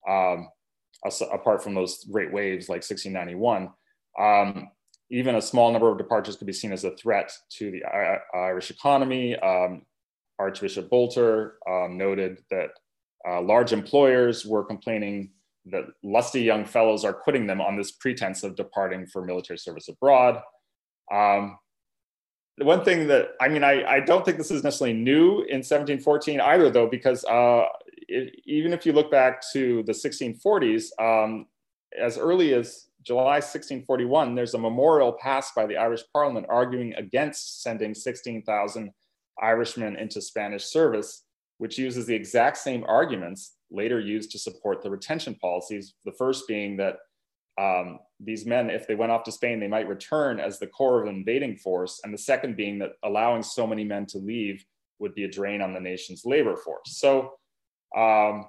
[0.08, 0.48] um,
[1.32, 3.70] apart from those great waves like 1691.
[4.18, 4.70] Um,
[5.10, 7.82] even a small number of departures could be seen as a threat to the
[8.34, 9.36] Irish economy.
[9.36, 9.82] Um,
[10.38, 12.70] Archbishop Boulter um, noted that
[13.28, 15.30] uh, large employers were complaining
[15.66, 19.88] that lusty young fellows are quitting them on this pretense of departing for military service
[19.88, 20.40] abroad.
[21.10, 21.58] Um,
[22.58, 25.58] the one thing that I mean, I, I, don't think this is necessarily new in
[25.58, 27.64] 1714 either, though, because uh,
[28.08, 31.46] it, even if you look back to the 1640s, um,
[31.98, 37.62] as early as July 1641, there's a memorial passed by the Irish Parliament arguing against
[37.62, 38.90] sending 16,000
[39.40, 41.24] Irishmen into Spanish service,
[41.58, 45.94] which uses the exact same arguments later used to support the retention policies.
[46.04, 46.96] The first being that
[47.60, 51.00] um, these men, if they went off to Spain, they might return as the core
[51.00, 52.00] of an invading force.
[52.04, 54.64] And the second being that allowing so many men to leave
[54.98, 56.98] would be a drain on the nation's labor force.
[56.98, 57.32] So
[57.96, 58.46] um,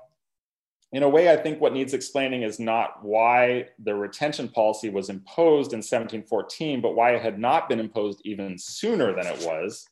[0.92, 5.10] in a way, I think what needs explaining is not why the retention policy was
[5.10, 9.86] imposed in 1714, but why it had not been imposed even sooner than it was,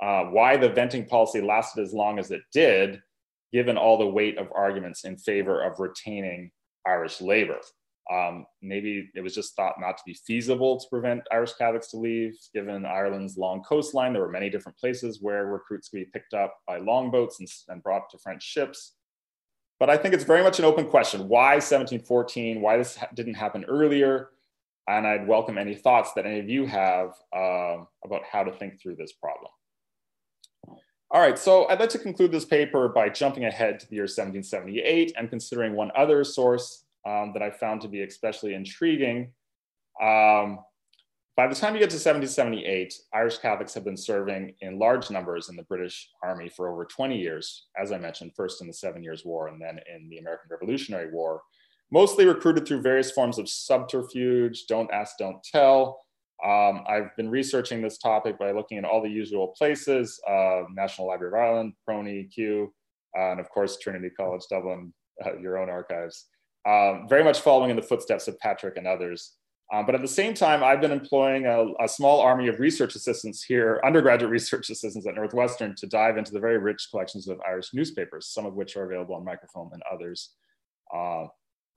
[0.00, 3.02] uh, why the venting policy lasted as long as it did,
[3.52, 6.52] given all the weight of arguments in favor of retaining
[6.86, 7.58] Irish labor.
[8.10, 11.98] Um, maybe it was just thought not to be feasible to prevent Irish Catholics to
[11.98, 14.12] leave, given Ireland's long coastline.
[14.12, 17.82] There were many different places where recruits could be picked up by longboats and, and
[17.82, 18.94] brought to French ships.
[19.78, 21.28] But I think it's very much an open question.
[21.28, 22.60] Why 1714?
[22.60, 24.30] Why this didn't happen earlier?
[24.88, 28.80] And I'd welcome any thoughts that any of you have uh, about how to think
[28.80, 29.50] through this problem.
[31.10, 34.04] All right, so I'd like to conclude this paper by jumping ahead to the year
[34.04, 39.32] 1778 and considering one other source um, that I found to be especially intriguing.
[40.00, 40.60] Um,
[41.36, 45.48] by the time you get to 1778, Irish Catholics have been serving in large numbers
[45.48, 49.02] in the British Army for over 20 years, as I mentioned, first in the Seven
[49.04, 51.42] Years' War and then in the American Revolutionary War,
[51.92, 56.00] mostly recruited through various forms of subterfuge, don't ask, don't tell,
[56.44, 61.08] um, I've been researching this topic by looking at all the usual places, uh, National
[61.08, 62.72] Library of Ireland, PRONI, Kew,
[63.16, 64.92] uh, and of course, Trinity College Dublin,
[65.24, 66.26] uh, your own archives.
[66.68, 69.36] Um, very much following in the footsteps of Patrick and others.
[69.72, 72.94] Um, but at the same time, I've been employing a, a, small army of research
[72.94, 77.40] assistants here, undergraduate research assistants at Northwestern, to dive into the very rich collections of
[77.46, 80.34] Irish newspapers, some of which are available on microfilm and others
[80.94, 81.26] uh,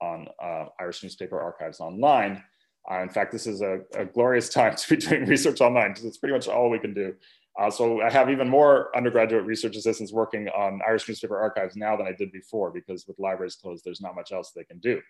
[0.02, 2.42] on uh, Irish newspaper archives online.
[2.90, 6.04] Uh, in fact, this is a, a, glorious time to be doing research online because
[6.04, 7.14] it's pretty much all we can do.
[7.60, 11.96] Uh, so I have even more undergraduate research assistants working on Irish newspaper archives now
[11.96, 15.00] than I did before because with libraries closed, there's not much else they can do.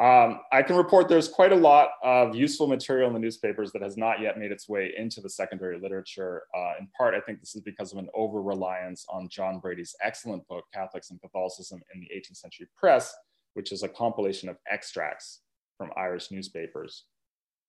[0.00, 3.82] Um, I can report there's quite a lot of useful material in the newspapers that
[3.82, 6.42] has not yet made its way into the secondary literature.
[6.56, 9.94] Uh, in part, I think this is because of an over reliance on John Brady's
[10.02, 13.14] excellent book, Catholics and Catholicism in the 18th Century Press,
[13.54, 15.42] which is a compilation of extracts
[15.78, 17.04] from Irish newspapers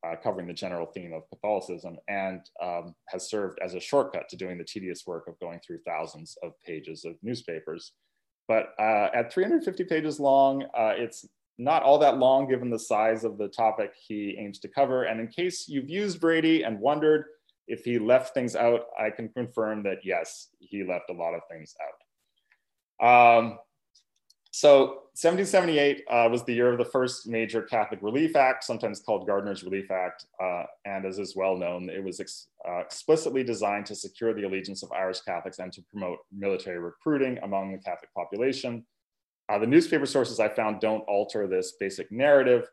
[0.05, 4.35] uh, covering the general theme of Catholicism and um, has served as a shortcut to
[4.35, 7.93] doing the tedious work of going through thousands of pages of newspapers.
[8.47, 11.25] But uh, at 350 pages long, uh, it's
[11.57, 15.03] not all that long given the size of the topic he aims to cover.
[15.03, 17.25] And in case you've used Brady and wondered
[17.67, 21.41] if he left things out, I can confirm that yes, he left a lot of
[21.49, 23.37] things out.
[23.41, 23.59] Um,
[24.55, 29.27] so 1778 uh, was the year of the first major Catholic Relief Act, sometimes called
[29.27, 30.27] Gardiner's Relief Act.
[30.41, 34.43] Uh, and as is well known, it was ex uh, explicitly designed to secure the
[34.43, 38.85] allegiance of Irish Catholics and to promote military recruiting among the Catholic population.
[39.49, 42.69] Uh, the newspaper sources I found don't alter this basic narrative,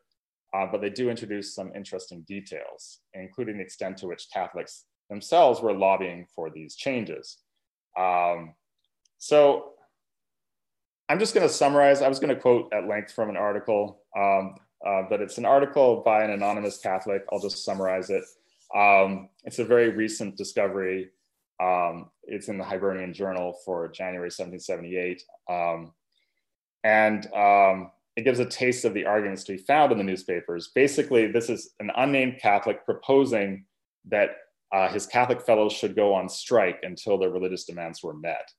[0.55, 5.61] uh, but they do introduce some interesting details, including the extent to which Catholics themselves
[5.61, 7.39] were lobbying for these changes.
[7.99, 8.55] Um,
[9.18, 9.72] so
[11.12, 12.00] I'm just going to summarize.
[12.00, 14.54] I was going to quote at length from an article, um,
[14.86, 17.22] uh, but it's an article by an anonymous Catholic.
[17.30, 18.24] I'll just summarize it.
[18.74, 21.10] Um, it's a very recent discovery.
[21.62, 25.22] Um, it's in the Hibernian Journal for January 1778.
[25.50, 25.92] Um,
[26.82, 30.70] and um, it gives a taste of the arguments to be found in the newspapers.
[30.74, 33.66] Basically, this is an unnamed Catholic proposing
[34.06, 34.30] that
[34.72, 38.50] uh, his Catholic fellows should go on strike until their religious demands were met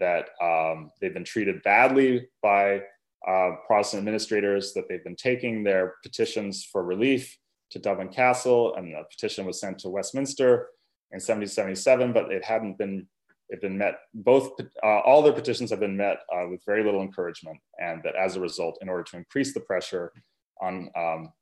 [0.00, 2.82] that um, they've been treated badly by
[3.26, 7.36] uh, Protestant administrators, that they've been taking their petitions for relief
[7.70, 10.68] to Dublin Castle, and a petition was sent to Westminster
[11.10, 13.06] in 1777, but it hadn't been
[13.50, 14.00] it been met.
[14.12, 18.14] Both uh, all their petitions have been met uh, with very little encouragement and that
[18.14, 20.12] as a result in order to increase the pressure
[20.60, 21.32] on um,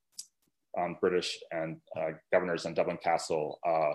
[0.77, 3.93] on british and uh, governors in dublin castle uh,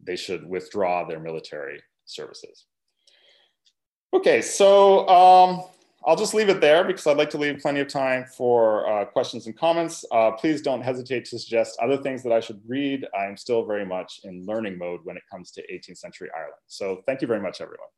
[0.00, 2.66] they should withdraw their military services
[4.14, 5.64] Okay, so um,
[6.06, 9.06] I'll just leave it there because I'd like to leave plenty of time for uh,
[9.06, 10.04] questions and comments.
[10.12, 13.04] Uh, please don't hesitate to suggest other things that I should read.
[13.18, 16.54] I'm still very much in learning mode when it comes to 18th century Ireland.
[16.68, 17.88] So thank you very much, everyone.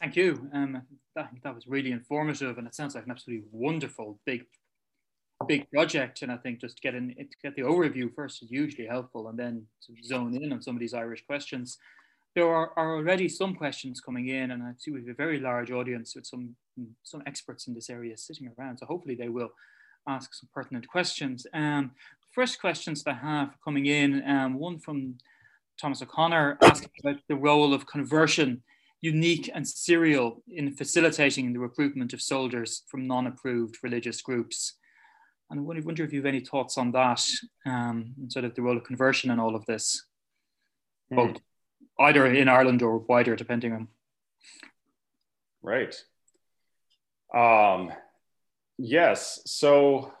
[0.00, 0.48] Thank you.
[0.52, 0.82] Um,
[1.16, 4.44] that, that was really informative and it sounds like an absolutely wonderful big
[5.46, 9.28] big project and I think just getting to get the overview first is usually helpful
[9.28, 11.76] and then to zone in on some of these Irish questions
[12.36, 15.40] there are, are, already some questions coming in, and I see we have a very
[15.40, 16.54] large audience with some
[17.02, 18.76] some experts in this area sitting around.
[18.76, 19.48] So hopefully they will
[20.06, 21.46] ask some pertinent questions.
[21.54, 21.92] Um,
[22.32, 25.16] first questions that I have coming in, um, one from
[25.80, 28.62] Thomas O'Connor asking about the role of conversion,
[29.00, 34.74] unique and serial, in facilitating the recruitment of soldiers from non-approved religious groups.
[35.50, 37.22] And I wonder if you have any thoughts on that,
[37.64, 40.04] um, and sort of the role of conversion in all of this,
[41.10, 41.38] mm.
[41.98, 43.88] Either in Ireland or wider, depending on.
[45.62, 45.94] Right.
[47.34, 47.92] Um,
[48.78, 49.40] yes.
[49.46, 50.12] So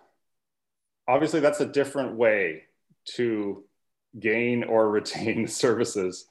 [1.06, 2.62] obviously, that's a different way
[3.14, 3.64] to
[4.18, 6.26] gain or retain the services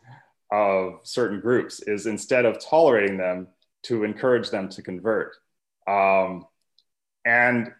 [0.51, 3.47] of certain groups is instead of tolerating them
[3.83, 5.35] to encourage them to convert
[5.87, 6.45] um,
[7.25, 7.71] and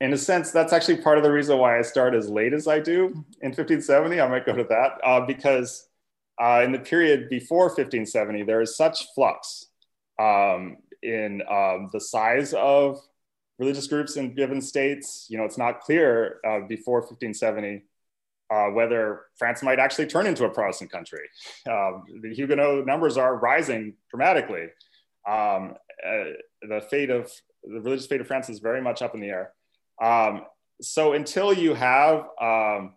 [0.00, 2.66] in a sense, that's actually part of the reason why I start as late as
[2.66, 3.06] I do
[3.40, 4.20] in 1570.
[4.20, 5.88] I might go to that uh, because
[6.40, 9.66] uh, in the period before 1570, there is such flux
[10.20, 12.98] um, in um, the size of
[13.58, 15.26] religious groups in given states.
[15.30, 17.84] You know, it's not clear uh, before 1570
[18.50, 21.28] uh, whether France might actually turn into a Protestant country.
[21.68, 24.66] Um, the Huguenot numbers are rising dramatically.
[25.26, 25.74] Um,
[26.06, 26.24] uh,
[26.62, 27.30] the fate of
[27.62, 29.52] the religious fate of France is very much up in the air.
[30.02, 30.42] Um,
[30.80, 32.94] so until you have um,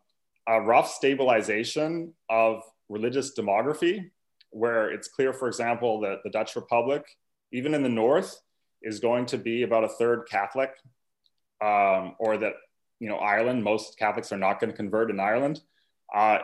[0.48, 4.10] a rough stabilization of religious demography,
[4.52, 7.06] where it's clear, for example, that the Dutch Republic,
[7.52, 8.40] even in the north,
[8.82, 10.72] is going to be about a third Catholic,
[11.62, 12.54] um, or that
[13.00, 15.62] you know Ireland, most Catholics are not going to convert in Ireland.
[16.14, 16.40] Uh,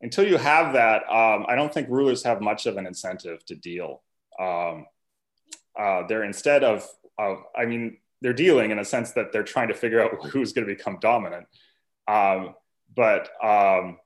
[0.00, 3.56] until you have that, um, I don't think rulers have much of an incentive to
[3.56, 4.02] deal.
[4.40, 4.86] Um,
[5.78, 6.86] uh, they're instead of,
[7.18, 10.52] of, I mean, they're dealing in a sense that they're trying to figure out who's
[10.52, 11.46] going to become dominant.
[12.06, 12.54] Um,
[12.94, 13.98] but um,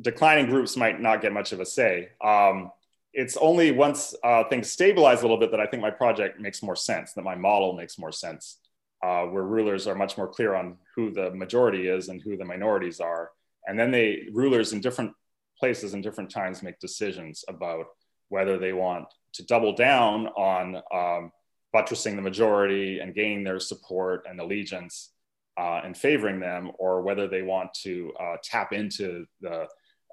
[0.00, 2.10] declining groups might not get much of a say.
[2.22, 2.70] Um,
[3.12, 6.62] it's only once uh, things stabilize a little bit that I think my project makes
[6.62, 8.58] more sense, that my model makes more sense,
[9.02, 12.44] uh, where rulers are much more clear on who the majority is and who the
[12.44, 13.30] minorities are.
[13.66, 15.12] And then they, rulers in different
[15.58, 17.86] places and different times make decisions about
[18.30, 19.04] whether they want
[19.34, 21.32] to double down on um,
[21.72, 25.12] buttressing the majority and gaining their support and allegiance
[25.58, 29.66] uh, and favoring them, or whether they want to uh, tap into the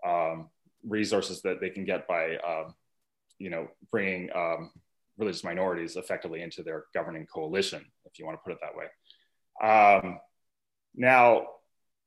[0.06, 0.50] um,
[0.84, 2.74] resources that they can get by, um,
[3.38, 4.72] you know, bringing um,
[5.18, 8.88] religious minorities effectively into their governing coalition, if you want to put it that way.
[9.62, 10.20] Um,
[10.96, 11.48] now,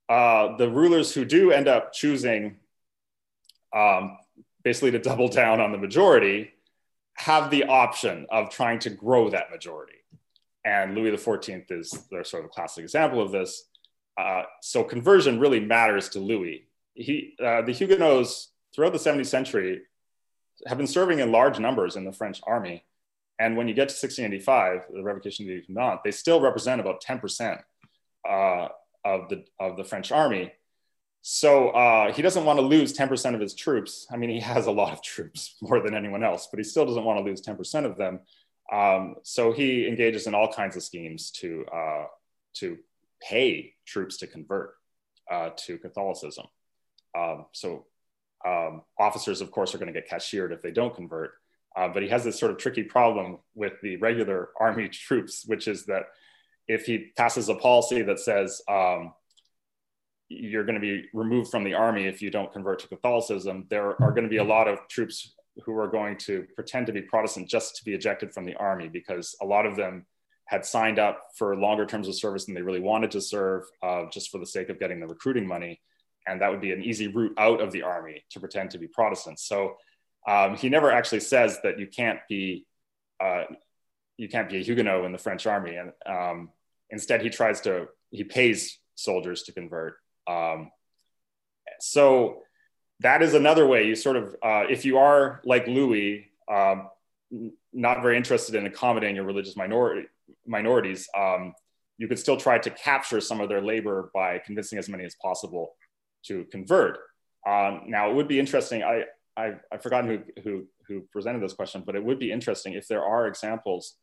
[0.09, 2.59] uh, the rulers who do end up choosing
[3.75, 4.19] um,
[4.63, 6.51] basically to double down on the majority
[7.15, 9.99] have the option of trying to grow that majority.
[10.65, 13.65] And Louis XIV is the sort of classic example of this.
[14.19, 19.83] Uh, so conversion really matters to Louis he, uh, the Huguenots throughout the 17th century
[20.67, 22.85] have been serving in large numbers in the French army.
[23.39, 27.03] And when you get to 1685, the Revocation of the Huguenot, they still represent about
[27.03, 27.61] 10%
[28.29, 28.69] uh,
[29.05, 30.53] of, the, of the French army.
[31.25, 34.09] So uh, he doesn't want to lose 10% of his troops.
[34.11, 36.85] I mean, he has a lot of troops, more than anyone else, but he still
[36.85, 38.21] doesn't want to lose 10% of them.
[38.73, 42.05] Um, so he engages in all kinds of schemes to, uh,
[42.55, 42.79] to
[43.23, 44.75] pay troops to convert
[45.31, 46.47] uh, to Catholicism.
[47.17, 47.87] Um, so
[48.45, 51.35] um, officers, of course, are going to get cashiered if they don't convert.
[51.77, 55.69] Uh, but he has this sort of tricky problem with the regular army troops, which
[55.69, 56.03] is that
[56.67, 59.13] if he passes a policy that says um,
[60.41, 64.01] you're going to be removed from the army if you don't convert to Catholicism, there
[64.03, 67.03] are going to be a lot of troops who are going to pretend to be
[67.03, 70.07] Protestant just to be ejected from the army because a lot of them
[70.47, 74.05] had signed up for longer terms of service than they really wanted to serve uh,
[74.11, 75.81] just for the sake of getting the recruiting money
[76.27, 78.87] and that would be an easy route out of the army to pretend to be
[78.87, 79.39] Protestant.
[79.39, 79.77] So
[80.27, 82.67] um, he never actually says that you can't be
[83.21, 83.45] uh,
[84.17, 86.51] you can't be a Huguenot in the French army, and um,
[86.91, 89.97] instead he tries to he pays soldiers to convert.
[90.27, 90.71] Um,
[91.81, 92.43] so
[93.01, 96.89] that is another way you sort of uh, if you are like Louis, um,
[97.73, 100.07] not very interested in accommodating your religious minority
[100.47, 101.09] minorities.
[101.17, 101.55] Um,
[101.99, 105.15] you could still try to capture some of their labor by convincing as many as
[105.17, 105.75] possible
[106.25, 106.99] to convert.
[107.47, 108.83] Um, now, it would be interesting.
[108.83, 109.05] I,
[109.37, 112.89] I, I've forgotten who, who, who presented this question, but it would be interesting if
[112.89, 113.95] there are examples.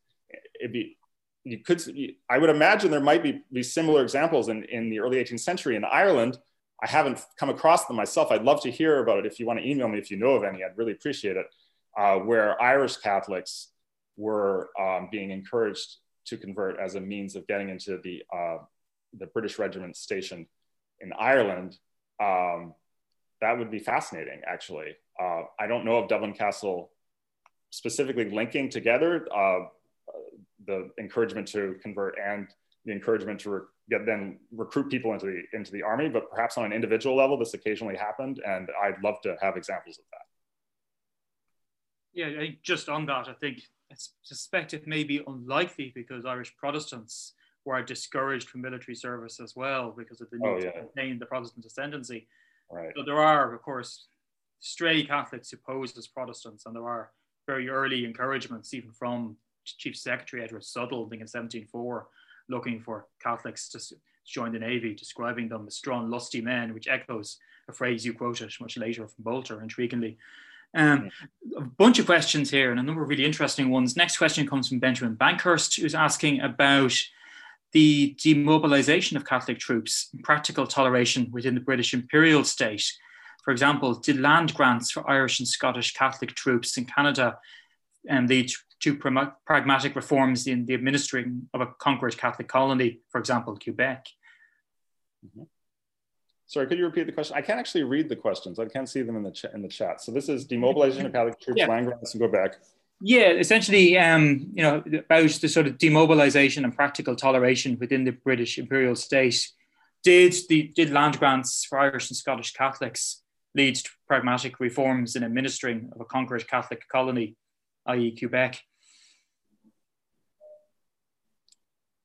[0.60, 0.98] It'd be,
[1.44, 1.82] you could,
[2.30, 5.86] I would imagine there might be, similar examples in, in the early 18th century in
[5.86, 6.38] Ireland.
[6.82, 8.32] I haven't come across them myself.
[8.32, 9.26] I'd love to hear about it.
[9.26, 11.48] If you want to email me, if you know of any, I'd really appreciate it.
[11.98, 13.70] Uh, where Irish Catholics
[14.16, 18.58] were um, being encouraged to convert as a means of getting into the, uh,
[19.18, 20.46] the British regiment stationed
[21.02, 21.78] in Ireland
[22.20, 22.74] um,
[23.42, 24.96] that would be fascinating, actually.
[25.20, 26.92] Uh, I don't know of Dublin Castle
[27.70, 29.66] specifically linking together uh,
[30.66, 32.48] the encouragement to convert and
[32.86, 36.66] the encouragement to get then recruit people into the into the army, but perhaps on
[36.66, 40.20] an individual level, this occasionally happened, and I'd love to have examples of that.
[42.14, 47.34] Yeah, just on that, I think I suspect it may be unlikely because Irish Protestants
[47.66, 50.72] were discouraged from military service as well because of the oh, need oh, yeah.
[50.72, 52.28] to maintain the Protestant ascendancy.
[52.72, 52.92] Right.
[52.96, 54.08] So there are, of course,
[54.60, 57.12] stray Catholics who pose as Protestants, and there are
[57.48, 59.38] very early encouragements, even from
[59.78, 62.08] Chief Secretary Edward Southwell, I think in 1704,
[62.50, 63.80] looking for Catholics to
[64.26, 68.52] join the Navy, describing them as strong, lusty men, which echoes a phrase you quoted
[68.60, 70.18] much later from Boulter, intriguingly.
[70.76, 71.10] Um,
[71.58, 73.96] a bunch of questions here and a number of really interesting ones.
[73.96, 76.94] Next question comes from Benjamin Bankhurst, who's asking about
[77.72, 82.92] the demobilization of Catholic troops, practical toleration within the British imperial state.
[83.44, 87.38] For example, did land grants for Irish and Scottish Catholic troops in Canada
[88.10, 88.52] um, lead
[88.82, 88.96] to
[89.46, 94.08] pragmatic reforms in the administering of a conquered Catholic colony, for example, Quebec?
[95.26, 95.44] Mm-hmm.
[96.48, 97.36] Sorry, could you repeat the question?
[97.38, 98.58] I can't actually read the questions.
[98.58, 100.02] I can't see them in the ch- in the chat.
[100.02, 101.68] So this is demobilization of Catholic troops, yeah.
[101.68, 102.56] land grants, and Quebec.
[103.02, 108.12] Yeah, essentially, um, you know, about the sort of demobilization and practical toleration within the
[108.12, 109.48] British imperial state.
[110.04, 113.22] Did the did land grants for Irish and Scottish Catholics
[113.54, 117.36] lead to pragmatic reforms in administering of a conquered Catholic colony,
[117.88, 118.62] i.e., Quebec?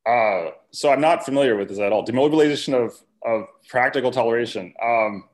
[0.07, 2.05] Uh, so I'm not familiar with this at all.
[2.05, 2.95] Demobilization of
[3.25, 5.25] of practical toleration um,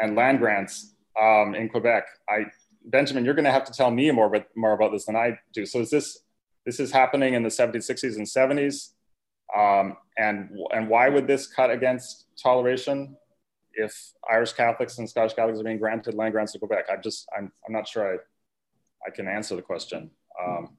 [0.00, 2.04] and land grants um, in Quebec.
[2.28, 2.44] I,
[2.84, 5.38] Benjamin, you're going to have to tell me more about, more about this than I
[5.52, 5.66] do.
[5.66, 6.18] So is this
[6.66, 8.90] this is happening in the 70s, 60s, and 70s?
[9.56, 13.16] Um, and and why would this cut against toleration
[13.72, 16.86] if Irish Catholics and Scottish Catholics are being granted land grants to Quebec?
[16.90, 18.18] I'm just I'm I'm not sure I
[19.06, 20.10] I can answer the question.
[20.42, 20.76] Um,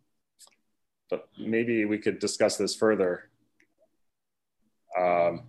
[1.10, 3.30] but maybe we could discuss this further.
[4.98, 5.44] Um,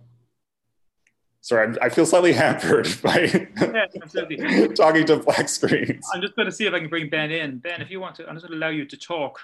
[1.41, 6.05] sorry, I'm, i feel slightly hampered by yeah, talking to black screens.
[6.13, 7.59] I'm just going to see if I can bring Ben in.
[7.59, 9.39] Ben, if you want to, I'm just going to allow you to talk.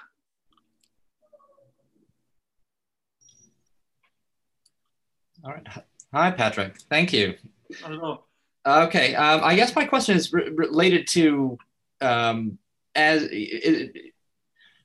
[5.42, 5.66] All right.
[6.12, 6.78] Hi, Patrick.
[6.90, 7.34] Thank you.
[7.82, 8.24] Hello.
[8.66, 9.14] Okay.
[9.14, 11.56] Um, I guess my question is re- related to
[12.02, 12.58] um,
[12.94, 14.12] as it,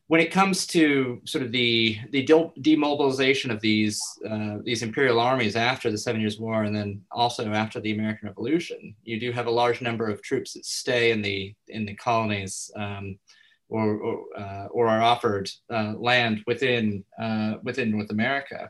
[0.07, 2.23] when it comes to sort of the the
[2.61, 7.51] demobilization of these uh, these imperial armies after the Seven Years' War, and then also
[7.51, 11.21] after the American Revolution, you do have a large number of troops that stay in
[11.21, 13.17] the in the colonies, um,
[13.69, 18.69] or or, uh, or, are offered uh, land within uh, within North America.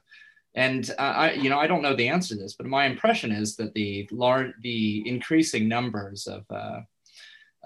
[0.58, 3.58] And I, you know, I don't know the answer to this, but my impression is
[3.58, 6.46] that the large, the increasing numbers of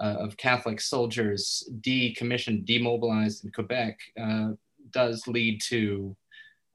[0.00, 4.48] uh, of Catholic soldiers decommissioned, demobilized in Quebec uh,
[4.90, 6.16] does lead to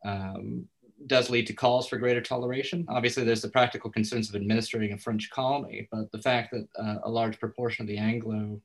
[0.06, 0.68] um,
[1.08, 2.86] does lead to calls for greater toleration.
[2.88, 7.00] Obviously, there's the practical concerns of administering a French colony, but the fact that uh,
[7.04, 8.62] a large proportion of the Anglo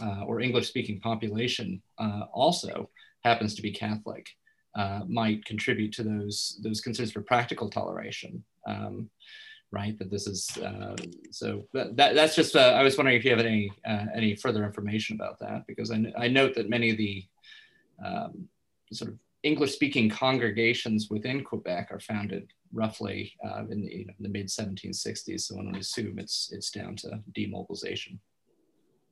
[0.00, 2.88] uh, or English-speaking population uh, also
[3.24, 4.28] happens to be Catholic
[4.76, 8.44] uh, might contribute to those those concerns for practical toleration.
[8.66, 9.10] Um,
[9.72, 9.98] right?
[9.98, 10.96] That this is uh,
[11.30, 12.56] so that, that, that's just.
[12.56, 15.90] Uh, I was wondering if you have any uh, any further information about that because
[15.90, 17.24] I, I note that many of the
[18.04, 18.48] um,
[18.92, 24.14] sort of English speaking congregations within Quebec are founded roughly uh, in the, you know,
[24.20, 25.40] the mid 1760s.
[25.42, 28.18] So one would assume it's it's down to demobilization.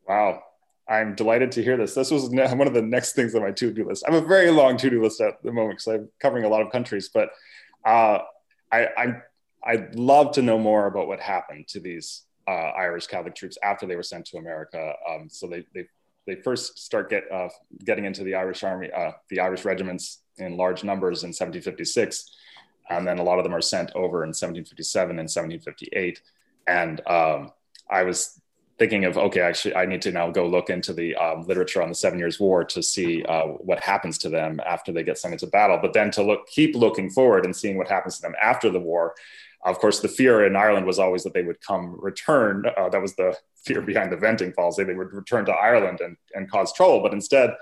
[0.07, 0.43] Wow.
[0.89, 1.95] I'm delighted to hear this.
[1.95, 4.05] This was one of the next things on my to-do list.
[4.09, 6.63] I have a very long to-do list at the moment because I'm covering a lot
[6.63, 7.29] of countries, but
[7.85, 8.21] uh,
[8.73, 9.23] I, I'm
[9.65, 13.87] I'd love to know more about what happened to these uh, Irish Catholic troops after
[13.87, 14.95] they were sent to America.
[15.09, 15.87] Um, so they, they,
[16.27, 17.49] they first start get, uh,
[17.85, 22.31] getting into the Irish Army, uh, the Irish regiments in large numbers in 1756.
[22.91, 26.23] And then a lot of them are sent over in 1757 and 1758.
[26.67, 27.53] And um,
[27.91, 28.41] I was
[28.79, 31.89] thinking of, okay, actually, I need to now go look into the um, literature on
[31.89, 35.33] the Seven Years' War to see uh, what happens to them after they get sent
[35.33, 38.35] into battle, but then to look, keep looking forward and seeing what happens to them
[38.41, 39.15] after the war
[39.65, 42.65] of course, the fear in Ireland was always that they would come return.
[42.77, 44.53] Uh, that was the fear behind the venting.
[44.57, 47.01] They, they would return to Ireland and, and cause trouble.
[47.03, 47.55] But instead,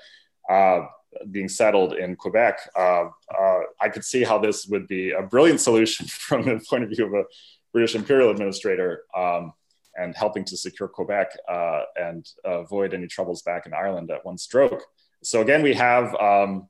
[0.50, 0.86] uh,
[1.30, 3.06] being settled in Quebec, uh,
[3.38, 6.90] uh, I could see how this would be a brilliant solution from the point of
[6.90, 7.24] view of a
[7.72, 9.52] British imperial administrator um,
[9.98, 14.36] and helping to secure Quebec uh, and avoid any troubles back in Ireland at one
[14.36, 14.82] stroke.
[15.22, 16.68] So again, we have um,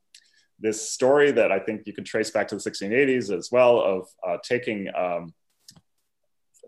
[0.59, 4.09] this story that I think you can trace back to the 1680s as well of
[4.27, 5.35] uh, taking um,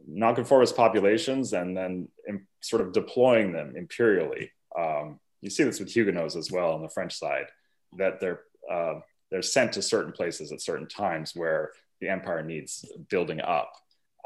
[0.07, 4.51] nonconformist populations and then in, sort of deploying them imperially.
[4.77, 7.47] Um, you see this with Huguenots as well on the French side,
[7.97, 12.85] that they're uh, they're sent to certain places at certain times where the empire needs
[13.09, 13.73] building up.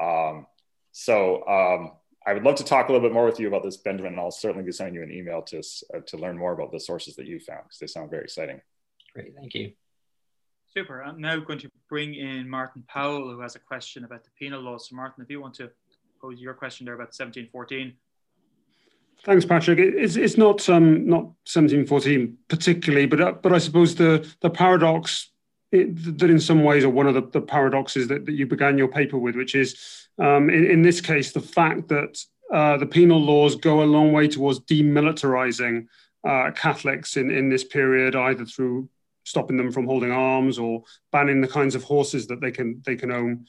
[0.01, 0.47] Um,
[0.91, 1.91] so um,
[2.25, 4.19] I would love to talk a little bit more with you about this, Benjamin, and
[4.19, 5.61] I'll certainly be sending you an email to
[5.93, 8.61] uh, to learn more about the sources that you found because they sound very exciting.
[9.13, 9.73] Great, thank you.
[10.73, 11.03] Super.
[11.03, 14.61] I'm now going to bring in Martyn Powell, who has a question about the penal
[14.61, 14.77] law.
[14.77, 15.69] So, Martyn, if you want to
[16.19, 17.93] pose your question there about 1714.
[19.23, 19.79] Thanks, Patrick.
[19.79, 25.29] It's, it's not um, not 1714 particularly, but uh, but I suppose the the paradox
[25.71, 28.77] it, that in some ways are one of the, the paradoxes that, that you began
[28.77, 32.85] your paper with, which is um, in, in this case the fact that uh, the
[32.85, 35.87] penal laws go a long way towards demilitarizing
[36.27, 38.89] uh, Catholics in, in this period, either through
[39.23, 42.95] stopping them from holding arms or banning the kinds of horses that they can they
[42.95, 43.45] can own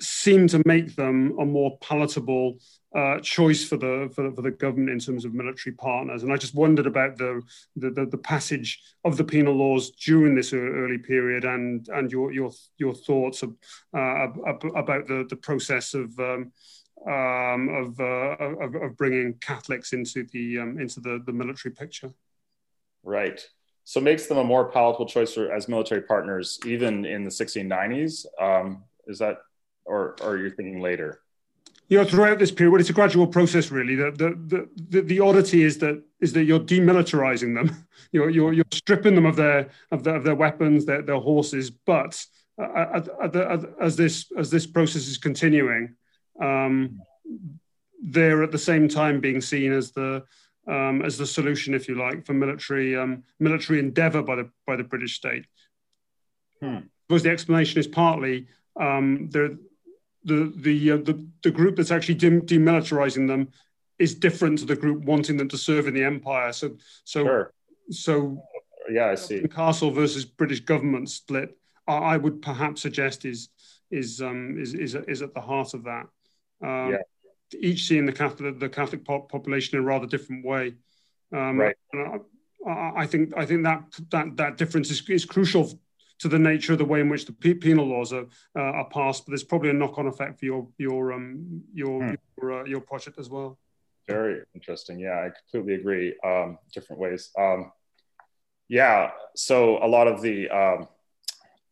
[0.00, 2.58] seem to make them a more palatable
[2.96, 6.22] uh, choice for the, for the, for the government in terms of military partners.
[6.22, 7.42] And I just wondered about the
[7.76, 12.32] the, the, the passage of the penal laws during this early period and and your
[12.32, 13.54] your your thoughts of,
[13.96, 14.28] uh,
[14.76, 16.52] about the the process of um,
[17.06, 22.12] um, of, uh, of, of bringing Catholics into the um, into the, the military picture.
[23.02, 23.46] Right.
[23.84, 28.26] So makes them a more palatable choice for, as military partners, even in the 1690s.
[28.40, 29.38] Um, is that,
[29.84, 31.20] or, or are you thinking later?
[31.88, 33.94] You know, throughout this period, well, it's a gradual process, really.
[33.94, 37.76] The, the, the, the, oddity is that is that you're demilitarizing them.
[38.12, 41.68] You're, you're, you're stripping them of their of their, of their weapons, their, their horses.
[41.68, 42.24] But
[42.62, 43.00] uh,
[43.80, 45.96] as this as this process is continuing,
[46.40, 47.00] um,
[48.00, 50.22] they're at the same time being seen as the
[50.66, 54.76] um, as the solution, if you like, for military um, military endeavor by the by
[54.76, 55.46] the British state.
[56.60, 56.78] Hmm.
[57.08, 58.46] Because the explanation is partly
[58.80, 59.58] um, the
[60.24, 63.48] the the, uh, the the group that's actually demilitarizing them
[63.98, 66.52] is different to the group wanting them to serve in the empire.
[66.52, 67.52] So so sure.
[67.90, 68.42] so
[68.90, 69.42] yeah, I see.
[69.48, 71.56] Castle versus British government split.
[71.86, 73.50] I would perhaps suggest is
[73.90, 76.06] is um, is, is is at the heart of that.
[76.62, 77.02] Um, yeah.
[77.52, 80.74] Each seeing the Catholic the Catholic population in a rather different way.
[81.32, 81.76] Um, right.
[82.66, 85.70] I, I, think I think that that that difference is, is crucial
[86.20, 88.26] to the nature of the way in which the penal laws are
[88.56, 89.26] uh, are passed.
[89.26, 92.14] But there's probably a knock on effect for your your um your hmm.
[92.40, 93.58] your, uh, your project as well.
[94.08, 94.98] Very interesting.
[94.98, 96.14] Yeah, I completely agree.
[96.24, 97.30] Um, different ways.
[97.38, 97.72] Um,
[98.68, 99.10] yeah.
[99.34, 100.88] So a lot of the um,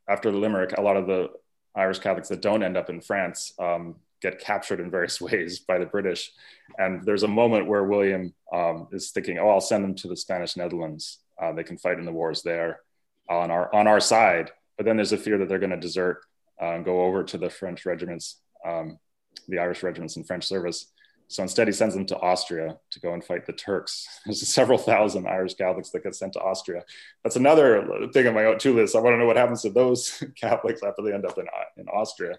[0.09, 1.31] after the Limerick, a lot of the
[1.75, 5.79] Irish Catholics that don't end up in France um, get captured in various ways by
[5.79, 6.33] the British.
[6.79, 10.17] And there's a moment where William um, is thinking, "Oh, I'll send them to the
[10.17, 11.19] Spanish Netherlands.
[11.41, 12.81] Uh, they can fight in the wars there
[13.29, 16.25] on our on our side." But then there's a fear that they're going to desert
[16.61, 18.99] uh, and go over to the French regiments, um,
[19.49, 20.87] the Irish regiments in French service.
[21.29, 24.07] So instead, he sends them to Austria to go and fight the Turks.
[24.27, 26.85] There's several thousand Irish Catholics that get sent to Austria.
[27.25, 28.95] That's another thing on my to list.
[28.95, 31.47] I want to know what happens to those Catholics after they end up in,
[31.79, 32.37] in Austria.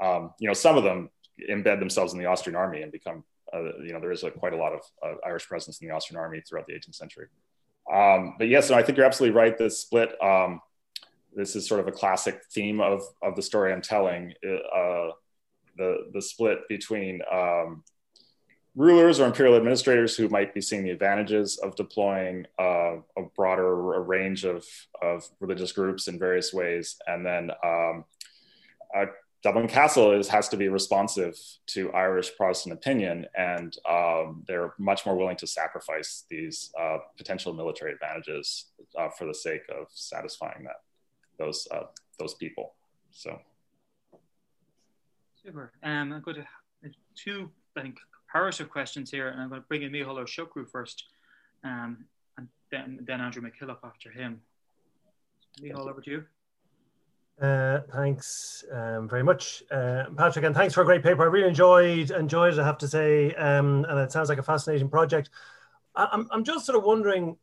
[0.00, 1.10] Um, you know, some of them
[1.48, 4.52] embed themselves in the Austrian army and become, uh, you know, there is a, quite
[4.52, 7.26] a lot of uh, Irish presence in the Austrian army throughout the 18th century.
[7.92, 9.56] Um, but yes, no, I think you're absolutely right.
[9.56, 10.60] This split, um,
[11.34, 14.34] this is sort of a classic theme of, of the story I'm telling.
[14.44, 15.10] Uh,
[15.76, 17.82] the, the split between um,
[18.76, 23.74] rulers or imperial administrators who might be seeing the advantages of deploying uh, a broader
[24.02, 24.64] range of,
[25.02, 26.96] of religious groups in various ways.
[27.06, 28.04] And then um,
[29.42, 31.34] Dublin Castle is, has to be responsive
[31.68, 37.54] to Irish Protestant opinion, and um, they're much more willing to sacrifice these uh, potential
[37.54, 38.66] military advantages
[38.98, 40.82] uh, for the sake of satisfying that
[41.38, 41.84] those uh,
[42.18, 42.74] those people.
[43.12, 43.38] So,
[45.42, 45.72] super.
[45.82, 46.46] Um, I'm going to
[47.16, 47.96] two, I think,
[48.30, 51.04] comparative questions here, and I'm going to bring in Micheál Ó Siochrú first,
[51.64, 52.04] um,
[52.36, 54.40] and then, then Andrew McKillop after him.
[55.60, 56.24] Micheál, over to you.
[57.40, 61.22] Uh, thanks um, very much, uh, Patrick, and thanks for a great paper.
[61.22, 64.42] I really enjoyed enjoyed it, I have to say, um, and it sounds like a
[64.42, 65.30] fascinating project.
[65.96, 67.36] I, I'm I'm just sort of wondering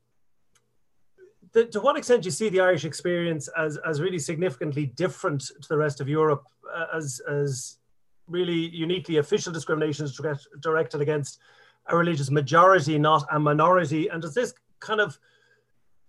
[1.53, 5.67] the, to what extent you see the Irish experience as as really significantly different to
[5.67, 7.77] the rest of Europe, uh, as as
[8.27, 10.19] really uniquely official discriminations
[10.59, 11.39] directed against
[11.87, 14.09] a religious majority, not a minority?
[14.09, 15.17] And does this kind of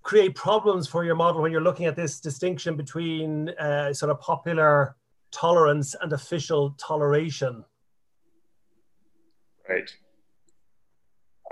[0.02, 4.20] create problems for your model when you're looking at this distinction between uh, sort of
[4.20, 4.96] popular
[5.30, 7.64] tolerance and official toleration?
[9.68, 9.90] Right.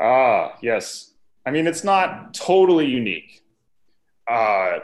[0.01, 1.15] Ah, yes.
[1.45, 3.43] I mean, it's not totally unique.
[4.29, 4.79] Uh,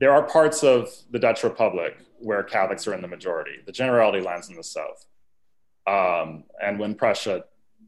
[0.00, 3.58] there are parts of the Dutch Republic where Catholics are in the majority.
[3.66, 5.06] The Generality lands in the south.
[5.86, 7.44] Um, and when Prussia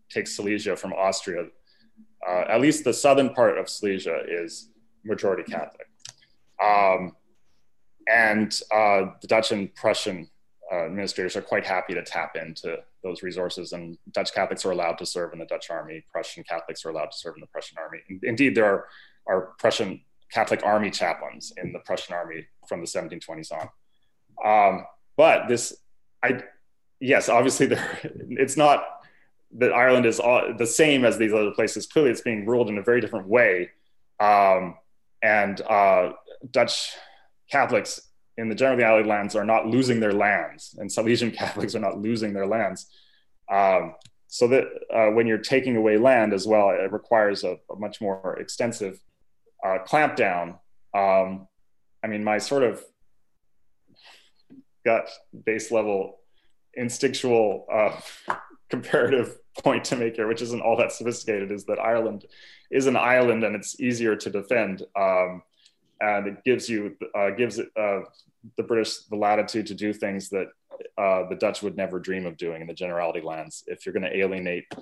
[0.08, 1.46] takes Silesia from Austria,
[2.28, 4.68] uh, at least the southern part of Silesia is
[5.04, 5.88] majority Catholic.
[6.62, 7.16] Um,
[8.08, 10.28] and uh, the Dutch and Prussian
[10.70, 14.98] uh, administrators are quite happy to tap into those resources, and Dutch Catholics are allowed
[14.98, 16.04] to serve in the Dutch army.
[16.12, 17.98] Prussian Catholics are allowed to serve in the Prussian army.
[18.22, 18.86] Indeed, there are,
[19.26, 23.68] are Prussian Catholic army chaplains in the Prussian army from the 1720s on.
[24.44, 24.84] Um,
[25.16, 25.76] but this,
[26.22, 26.42] I,
[27.00, 27.98] yes, obviously there,
[28.30, 28.84] it's not
[29.58, 31.86] that Ireland is all, the same as these other places.
[31.86, 33.70] Clearly, it's being ruled in a very different way.
[34.20, 34.76] Um,
[35.22, 36.12] and uh,
[36.50, 36.94] Dutch
[37.50, 38.00] Catholics
[38.36, 42.32] in the Generality lands are not losing their lands, and Silesian Catholics are not losing
[42.32, 42.86] their lands.
[43.50, 43.94] Um,
[44.28, 48.00] so that uh, when you're taking away land as well, it requires a, a much
[48.00, 49.00] more extensive
[49.64, 50.58] uh, clampdown.
[50.94, 51.48] Um,
[52.02, 52.82] I mean, my sort of
[54.84, 55.10] gut
[55.44, 56.20] base level
[56.74, 58.00] instinctual uh,
[58.70, 62.24] comparative point to make here, which isn't all that sophisticated, is that Ireland
[62.70, 64.82] is an island and it's easier to defend.
[64.96, 65.42] Um,
[66.00, 68.00] and it gives you uh, gives it, uh,
[68.56, 70.46] the British the latitude to do things that
[70.96, 73.64] uh, the Dutch would never dream of doing in the generality lands.
[73.66, 74.72] If you're going to alienate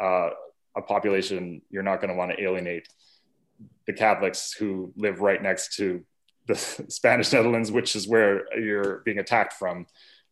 [0.00, 0.30] uh,
[0.76, 2.88] a population, you're not going to want to alienate
[3.86, 6.04] the Catholics who live right next to
[6.46, 6.54] the
[6.88, 9.86] Spanish Netherlands, which is where you're being attacked from.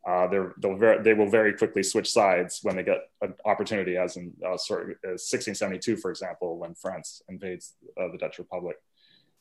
[0.07, 4.17] Uh, they'll ver- they will very quickly switch sides when they get an opportunity, as
[4.17, 8.77] in uh, sort of 1672, uh, for example, when France invades uh, the Dutch Republic.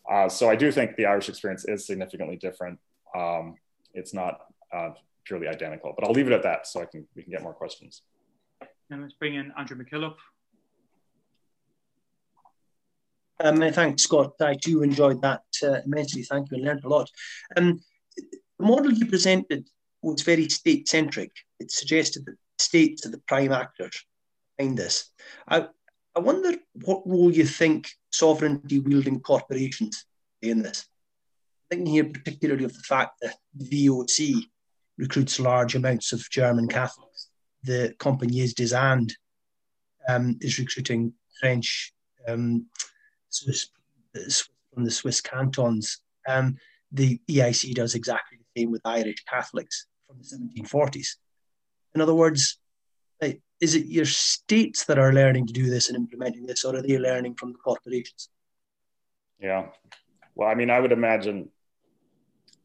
[0.10, 2.80] Uh, so I do think the Irish experience is significantly different.
[3.16, 3.56] Um,
[3.94, 4.40] it's not
[4.74, 4.90] uh,
[5.24, 7.54] purely identical, but I'll leave it at that so I can we can get more
[7.54, 8.02] questions.
[8.90, 10.16] And let's bring in Andrew McKillop.
[13.40, 14.34] Um, thanks, Scott.
[14.42, 16.24] I too enjoyed that uh, immensely.
[16.24, 17.10] Thank you and learned a lot.
[17.56, 17.82] Um,
[18.58, 19.68] the model you presented
[20.06, 21.32] was very state centric.
[21.60, 24.06] It suggested that states are the prime actors
[24.58, 25.12] behind this.
[25.48, 25.68] I,
[26.16, 30.06] I wonder what role you think sovereignty wielding corporations
[30.42, 30.86] play in this.
[31.72, 34.44] I'm thinking here particularly of the fact that VOC
[34.98, 37.30] recruits large amounts of German Catholics.
[37.64, 39.18] The Compagnie des Indes
[40.08, 41.92] um, is recruiting French
[42.28, 42.68] um,
[43.30, 43.70] Swiss,
[44.74, 46.00] from the Swiss cantons.
[46.28, 46.58] Um,
[46.92, 51.16] the EIC does exactly the same with Irish Catholics from the 1740s.
[51.94, 52.58] In other words,
[53.62, 56.82] is it your states that are learning to do this and implementing this, or are
[56.82, 58.30] they learning from the corporations?
[59.40, 59.68] Yeah.
[60.36, 61.50] Well, I mean, I would imagine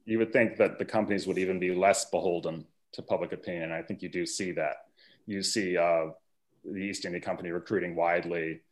[0.05, 3.70] you would think that the companies would even be less beholden to public opinion.
[3.70, 4.76] I think you do see that.
[5.26, 6.07] You see uh,
[6.64, 8.62] the East India Company recruiting widely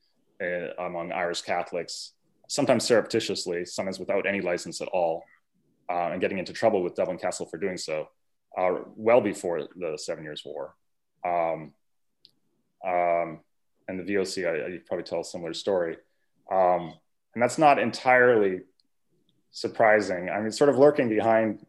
[0.43, 2.15] uh, among Irish Catholics,
[2.49, 5.23] sometimes surreptitiously, sometimes without any license at all,
[5.89, 8.09] uh, and getting into trouble with Dublin Castle for doing so,
[8.57, 10.75] uh, well before the Seven Years' War.
[11.25, 11.73] Um,
[12.87, 13.41] um,
[13.89, 15.97] and the VOC, I, I probably tell a similar story.
[16.51, 16.95] Um,
[17.35, 18.61] and that's not entirely
[19.51, 20.29] surprising.
[20.31, 21.65] I mean, sort of lurking behind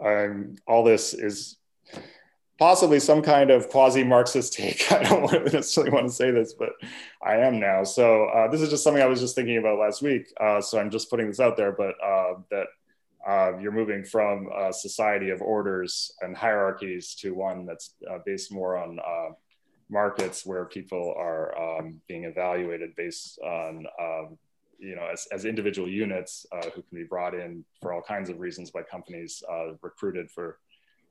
[0.00, 1.56] um, all this is
[2.58, 4.90] possibly some kind of quasi-Marxist take.
[4.92, 6.70] I don't necessarily want to say this, but
[7.24, 7.84] I am now.
[7.84, 10.32] So uh, this is just something I was just thinking about last week.
[10.40, 12.66] Uh, so I'm just putting this out there, but uh, that
[13.26, 18.52] uh, you're moving from a society of orders and hierarchies to one that's uh, based
[18.52, 19.30] more on uh,
[19.88, 24.38] markets where people are um, being evaluated based on um,
[24.82, 28.28] you know, as, as individual units uh, who can be brought in for all kinds
[28.28, 30.58] of reasons by companies uh, recruited for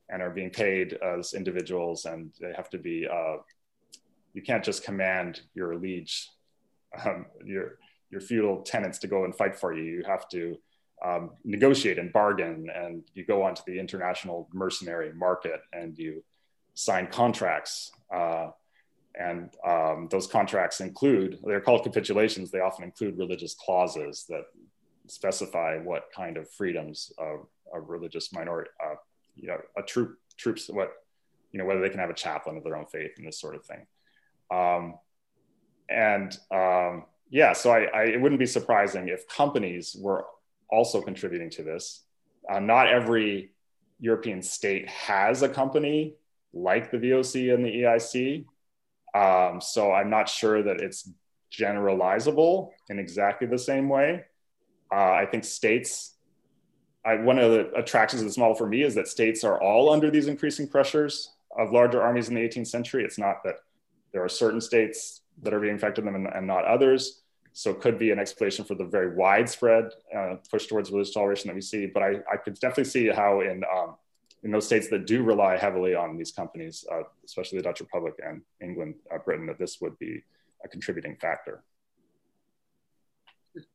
[0.09, 3.38] and are being paid as individuals and they have to be, uh,
[4.34, 6.30] you can't just command your liege,
[7.05, 7.78] um, your,
[8.09, 9.84] your feudal tenants to go and fight for you.
[9.84, 10.57] You have to
[11.04, 16.24] um, negotiate and bargain and you go onto the international mercenary market and you
[16.74, 18.49] sign contracts uh,
[19.16, 24.45] and um, those contracts include, they're called capitulations, they often include religious clauses that
[25.08, 27.38] specify what kind of freedoms a,
[27.76, 28.95] a religious minority, uh,
[29.36, 30.93] you know, a troop, troops, what,
[31.52, 33.56] you know, whether they can have a chaplain of their own faith and this sort
[33.56, 33.86] of thing.
[34.49, 34.95] Um,
[35.89, 40.26] and um, yeah, so I, I, it wouldn't be surprising if companies were
[40.72, 42.03] also contributing to this.
[42.49, 43.51] Uh, not every
[43.99, 46.15] European state has a company
[46.53, 48.45] like the VOC and the EIC,
[49.13, 51.09] um, so I'm not sure that it's
[51.51, 54.26] generalizable in exactly the same way.
[54.91, 56.15] Uh, I think states,
[57.05, 59.91] I, one of the attractions of this model for me is that states are all
[59.91, 63.03] under these increasing pressures of larger armies in the 18th century.
[63.03, 63.55] It's not that
[64.13, 67.20] there are certain states that are being affected them and, and not others.
[67.54, 71.47] So it could be an explanation for the very widespread uh, push towards religious toleration
[71.49, 71.86] that we see.
[71.86, 73.95] But I, I could definitely see how in um,
[74.43, 78.16] in those states that do rely heavily on these companies, uh, especially the Dutch Republic
[78.26, 80.24] and England, uh, Britain, that this would be
[80.64, 81.64] a contributing factor.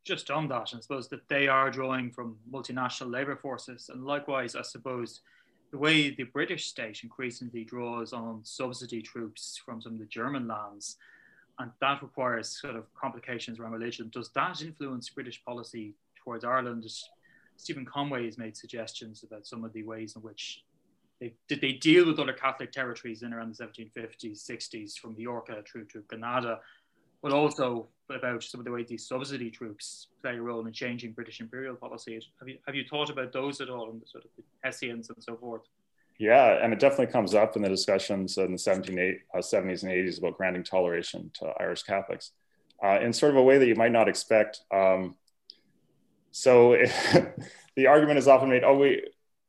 [0.05, 4.57] Just on that, I suppose that they are drawing from multinational labour forces, and likewise,
[4.57, 5.21] I suppose
[5.71, 10.49] the way the British state increasingly draws on subsidy troops from some of the German
[10.49, 10.97] lands,
[11.59, 14.11] and that requires sort of complications around religion.
[14.13, 16.85] Does that influence British policy towards Ireland
[17.57, 20.63] Stephen Conway has made suggestions about some of the ways in which
[21.21, 25.63] they did they deal with other Catholic territories in around the 1750s, 60s, from Majorca
[25.67, 26.61] through to Granada,
[27.23, 31.13] but also about some of the ways these subsidy troops play a role in changing
[31.13, 32.21] British imperial policy.
[32.39, 35.09] Have you have you thought about those at all, and the sort of the Hessians
[35.09, 35.63] and so forth?
[36.19, 40.19] Yeah, and it definitely comes up in the discussions in the 1770s uh, and 80s
[40.19, 42.33] about granting toleration to Irish Catholics
[42.83, 44.61] uh, in sort of a way that you might not expect.
[44.73, 45.17] Um,
[46.31, 46.73] so
[47.77, 49.03] the argument is often made, oh, we,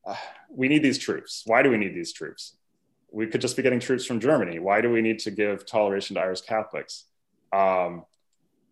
[0.05, 0.15] uh,
[0.49, 1.43] we need these troops.
[1.45, 2.57] Why do we need these troops?
[3.11, 4.59] We could just be getting troops from Germany.
[4.59, 7.05] Why do we need to give toleration to Irish Catholics?
[7.53, 8.03] Um,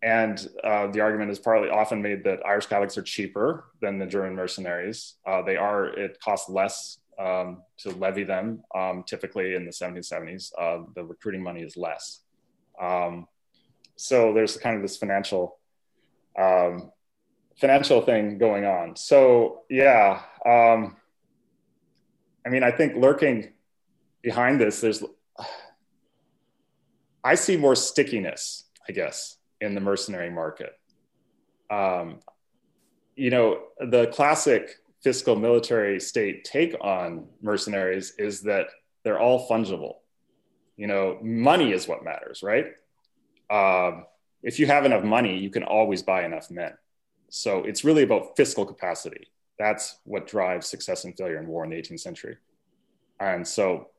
[0.02, 4.06] and uh, the argument is partly often made that Irish Catholics are cheaper than the
[4.06, 5.14] German mercenaries.
[5.26, 8.62] Uh, they are, it costs less um, to levy them.
[8.74, 12.20] Um, typically in the 1770s, uh, the recruiting money is less.
[12.80, 13.26] Um,
[13.96, 15.58] so there's kind of this financial
[16.38, 16.92] um,
[17.58, 18.96] financial thing going on.
[18.96, 20.96] So yeah, um,
[22.44, 23.52] I mean, I think lurking
[24.22, 25.02] behind this, there's
[27.24, 30.78] I see more stickiness, I guess, in the mercenary market.
[31.70, 32.20] Um,
[33.16, 34.76] you know, the classic
[35.06, 38.66] fiscal military state take on mercenaries is that
[39.04, 39.98] they're all fungible.
[40.76, 42.72] You know, money is what matters, right?
[43.48, 44.06] Um,
[44.42, 46.72] if you have enough money, you can always buy enough men.
[47.28, 49.28] So it's really about fiscal capacity.
[49.60, 52.38] That's what drives success and failure in war in the 18th century.
[53.20, 53.90] And so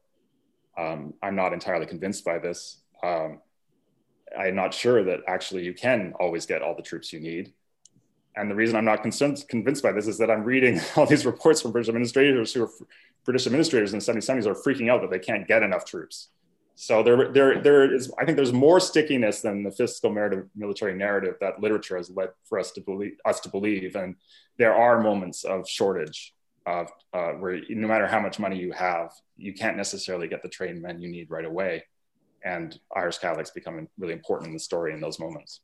[0.77, 2.81] um, I'm not entirely convinced by this.
[3.01, 3.39] Um,
[4.37, 7.53] I'm not sure that actually you can always get all the troops you need.
[8.37, 11.61] And the reason I'm not convinced by this is that I'm reading all these reports
[11.61, 12.69] from British administrators who are
[13.25, 16.29] British administrators in the 1770s are freaking out that they can't get enough troops.
[16.75, 18.13] So there, there, there is.
[18.19, 20.11] I think there's more stickiness than the fiscal
[20.55, 23.95] military narrative that literature has led for us to believe us to believe.
[23.95, 24.15] And
[24.59, 26.35] there are moments of shortage
[26.67, 30.49] of uh, where no matter how much money you have, you can't necessarily get the
[30.49, 31.83] trained men you need right away.
[32.43, 35.61] And Irish Catholics become really important in the story in those moments.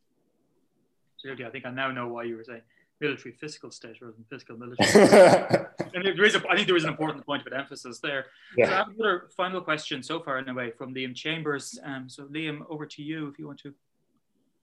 [1.23, 1.45] Absolutely.
[1.45, 2.61] I think I now know why you were saying
[2.99, 5.65] military fiscal state rather than fiscal military.
[5.93, 8.27] and there is a, I think there is an important point of emphasis there.
[8.57, 8.67] Yeah.
[8.67, 11.79] So I have another final question so far, in a way, from Liam Chambers.
[11.83, 13.73] Um, so, Liam, over to you if you want to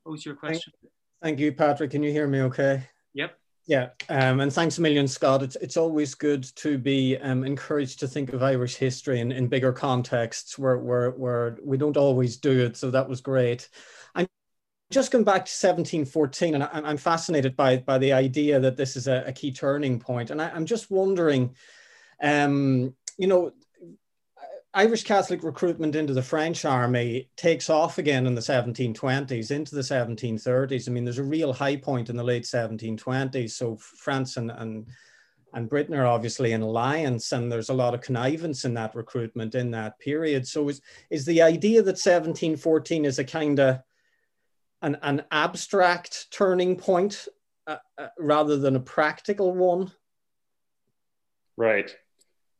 [0.05, 0.73] pose your question.
[0.83, 0.93] Thank,
[1.23, 1.91] thank you, Patrick.
[1.91, 2.83] Can you hear me okay?
[3.15, 3.37] Yep.
[3.67, 5.43] Yeah, um, and thanks a million, Scott.
[5.43, 9.47] It's, it's always good to be um, encouraged to think of Irish history in, in
[9.47, 12.77] bigger contexts where, where, where we don't always do it.
[12.77, 13.69] So that was great
[14.91, 18.97] just going back to 1714, and I, am fascinated by, by the idea that this
[18.97, 20.31] is a, a key turning point.
[20.31, 21.55] And I, am just wondering,
[22.21, 23.53] um, you know,
[24.75, 29.81] Irish Catholic recruitment into the French army takes off again in the 1720s into the
[29.81, 30.89] 1730s.
[30.89, 33.51] I mean, there's a real high point in the late 1720s.
[33.51, 34.87] So France and, and,
[35.55, 39.57] and Britain are obviously in alliance, and there's a lot of connivance in that recruitment
[39.57, 40.47] in that period.
[40.47, 40.81] So is,
[41.11, 43.81] is the idea that 1714 is a kind of
[44.83, 47.29] an, an abstract turning point
[47.67, 49.93] uh, uh, rather than a practical one?
[51.57, 51.95] Right.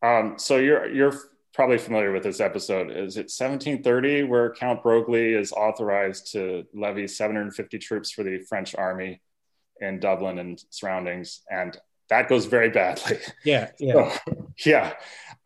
[0.03, 1.15] Um, so you're you're
[1.55, 2.91] probably familiar with this episode.
[2.91, 8.75] Is it 1730 where Count Broglie is authorized to levy 750 troops for the French
[8.75, 9.21] army
[9.81, 11.77] in Dublin and surroundings, and
[12.09, 13.19] that goes very badly.
[13.45, 14.93] Yeah, yeah, so, yeah.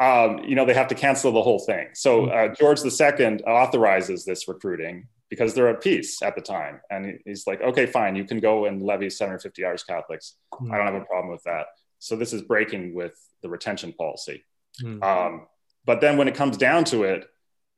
[0.01, 1.89] Um, you know they have to cancel the whole thing.
[1.95, 6.80] So uh, George II authorizes this recruiting, because they're at peace at the time.
[6.91, 10.37] And he's like, okay, fine, you can go and levy 750 Irish Catholics.
[10.53, 10.72] Mm.
[10.72, 11.66] I don't have a problem with that.
[11.99, 14.45] So this is breaking with the retention policy.
[14.80, 15.03] Mm.
[15.03, 15.47] Um,
[15.85, 17.26] but then when it comes down to it,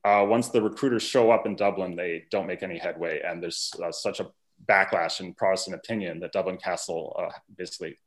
[0.05, 3.21] uh, once the recruiters show up in Dublin, they don't make any headway.
[3.27, 4.27] And there's uh, such a
[4.69, 7.97] backlash in Protestant opinion that Dublin Castle uh, basically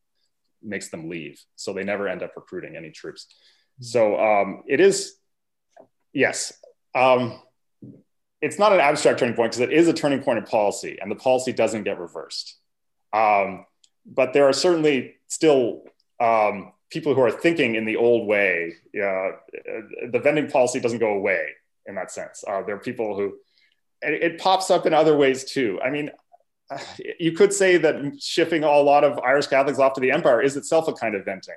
[0.62, 1.42] makes them leave.
[1.56, 3.26] So they never end up recruiting any troops.
[3.82, 3.84] Mm.
[3.84, 5.16] So um, it is,
[6.12, 6.52] yes.
[6.94, 7.42] Um,
[8.42, 11.10] it's not an abstract turning point because it is a turning point in policy and
[11.10, 12.56] the policy doesn't get reversed.
[13.12, 13.66] Um,
[14.06, 15.82] but there are certainly still
[16.20, 18.74] um, people who are thinking in the old way.
[18.94, 19.32] Uh,
[20.10, 21.48] the venting policy doesn't go away
[21.86, 22.44] in that sense.
[22.46, 23.34] Uh, there are people who,
[24.02, 25.78] it, pops up in other ways too.
[25.82, 26.10] I mean,
[27.18, 30.56] you could say that shipping a lot of Irish Catholics off to the empire is
[30.56, 31.54] itself a kind of venting.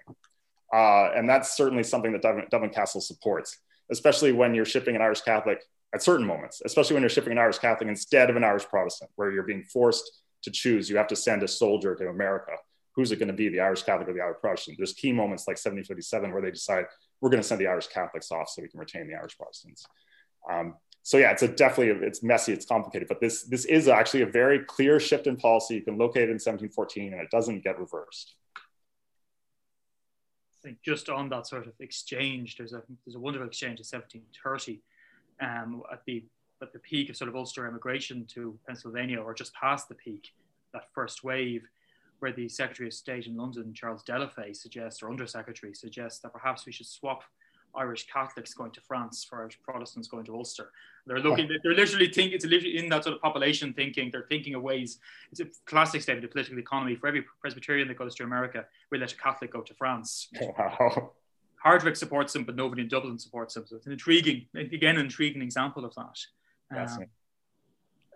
[0.74, 3.60] Uh, and that's certainly something that Dublin, Dublin Castle supports,
[3.92, 5.60] especially when you're shipping an Irish Catholic
[5.94, 9.12] at certain moments, especially when you're shipping an Irish Catholic instead of an Irish Protestant,
[9.16, 10.90] where you're being forced to choose.
[10.90, 12.52] You have to send a soldier to America.
[12.96, 14.78] Who's it going to be, the Irish Catholic or the Irish Protestant?
[14.78, 16.86] There's key moments like 1757 where they decide
[17.22, 19.86] we're going to send the Irish Catholics off so we can retain the Irish Protestants.
[20.52, 24.22] Um, so yeah, it's a definitely it's messy, it's complicated, but this this is actually
[24.22, 25.76] a very clear shift in policy.
[25.76, 28.36] You can locate it in 1714, and it doesn't get reversed.
[28.56, 28.60] I
[30.68, 34.82] think just on that sort of exchange, there's a there's a wonderful exchange in 1730
[35.44, 36.24] um, at the
[36.62, 40.34] at the peak of sort of Ulster immigration to Pennsylvania, or just past the peak,
[40.74, 41.64] that first wave,
[42.20, 46.66] where the Secretary of State in London, Charles Delafaye, suggests, or Undersecretary suggests that perhaps
[46.66, 47.24] we should swap
[47.76, 50.72] Irish Catholics going to France for Irish Protestants going to Ulster.
[51.06, 54.56] They're looking, they're literally thinking, it's literally in that sort of population thinking, they're thinking
[54.56, 55.00] of ways,
[55.32, 56.96] it's a classic statement of political economy.
[56.96, 60.30] For every Presbyterian that goes to America, we let a Catholic go to France.
[60.40, 61.12] Wow.
[61.64, 63.66] Hardwick supports him, but nobody in Dublin supports him.
[63.66, 66.20] So it's an intriguing, again, an intriguing example of that.
[66.78, 67.06] Um,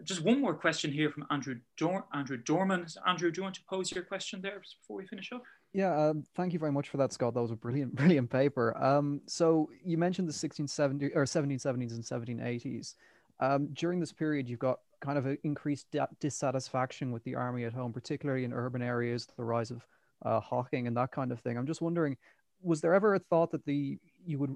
[0.03, 2.85] just one more question here from Andrew Dor- Andrew Dorman.
[3.07, 5.43] Andrew, do you want to pose your question there before we finish up?
[5.73, 7.33] Yeah, um, thank you very much for that, Scott.
[7.33, 8.77] That was a brilliant, brilliant paper.
[8.83, 12.95] Um, so you mentioned the 1670 or 1770s and 1780s.
[13.39, 15.87] Um, during this period, you've got kind of an increased
[16.19, 19.85] dissatisfaction with the army at home, particularly in urban areas, the rise of
[20.25, 21.57] uh, houghing and that kind of thing.
[21.57, 22.17] I'm just wondering,
[22.61, 24.55] was there ever a thought that the you would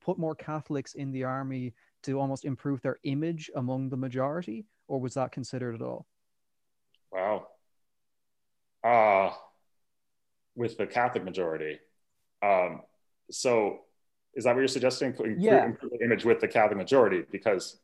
[0.00, 5.00] put more Catholics in the army to almost improve their image among the majority, or
[5.00, 6.06] was that considered at all?
[7.12, 7.46] Wow.
[8.82, 9.30] Uh,
[10.54, 11.78] with the Catholic majority.
[12.42, 12.82] Um,
[13.30, 13.80] so
[14.34, 15.14] is that what you're suggesting?
[15.38, 15.64] yeah.
[15.64, 17.78] Improve the image with the Catholic majority because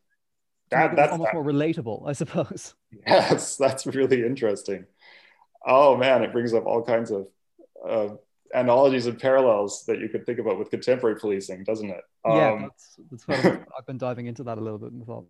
[0.71, 2.75] that, that's almost that, more relatable, I suppose.
[3.07, 4.87] Yes, that's really interesting.
[5.67, 7.27] Oh man, it brings up all kinds of
[7.87, 8.15] uh,
[8.55, 12.03] analogies and parallels that you could think about with contemporary policing, doesn't it?
[12.25, 15.05] Yeah, um, that's, that's what I've been diving into that a little bit in the
[15.05, 15.27] thought.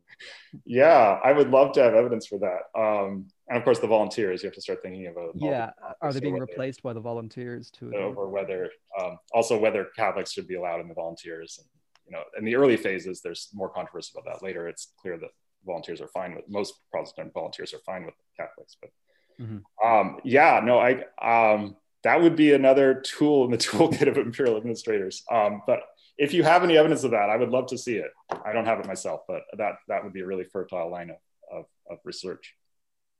[0.64, 2.78] Yeah, I would love to have evidence for that.
[2.78, 5.32] Um, and of course, the volunteers you have to start thinking about.
[5.34, 7.92] Yeah, are they being whether, replaced by the volunteers too?
[7.92, 11.58] Or whether, um, also whether Catholics should be allowed in the volunteers.
[11.58, 11.68] And,
[12.06, 14.44] you know, in the early phases, there's more controversy about that.
[14.44, 15.30] Later, it's clear that
[15.64, 18.90] volunteers are fine with most Protestant volunteers are fine with Catholics, but.
[19.38, 19.86] Mm-hmm.
[19.86, 24.56] Um, yeah, no, I um, that would be another tool in the toolkit of imperial
[24.56, 25.22] administrators.
[25.30, 25.80] Um, but
[26.18, 28.10] if you have any evidence of that, I would love to see it.
[28.44, 31.16] I don't have it myself, but that that would be a really fertile line of,
[31.52, 32.54] of, of research.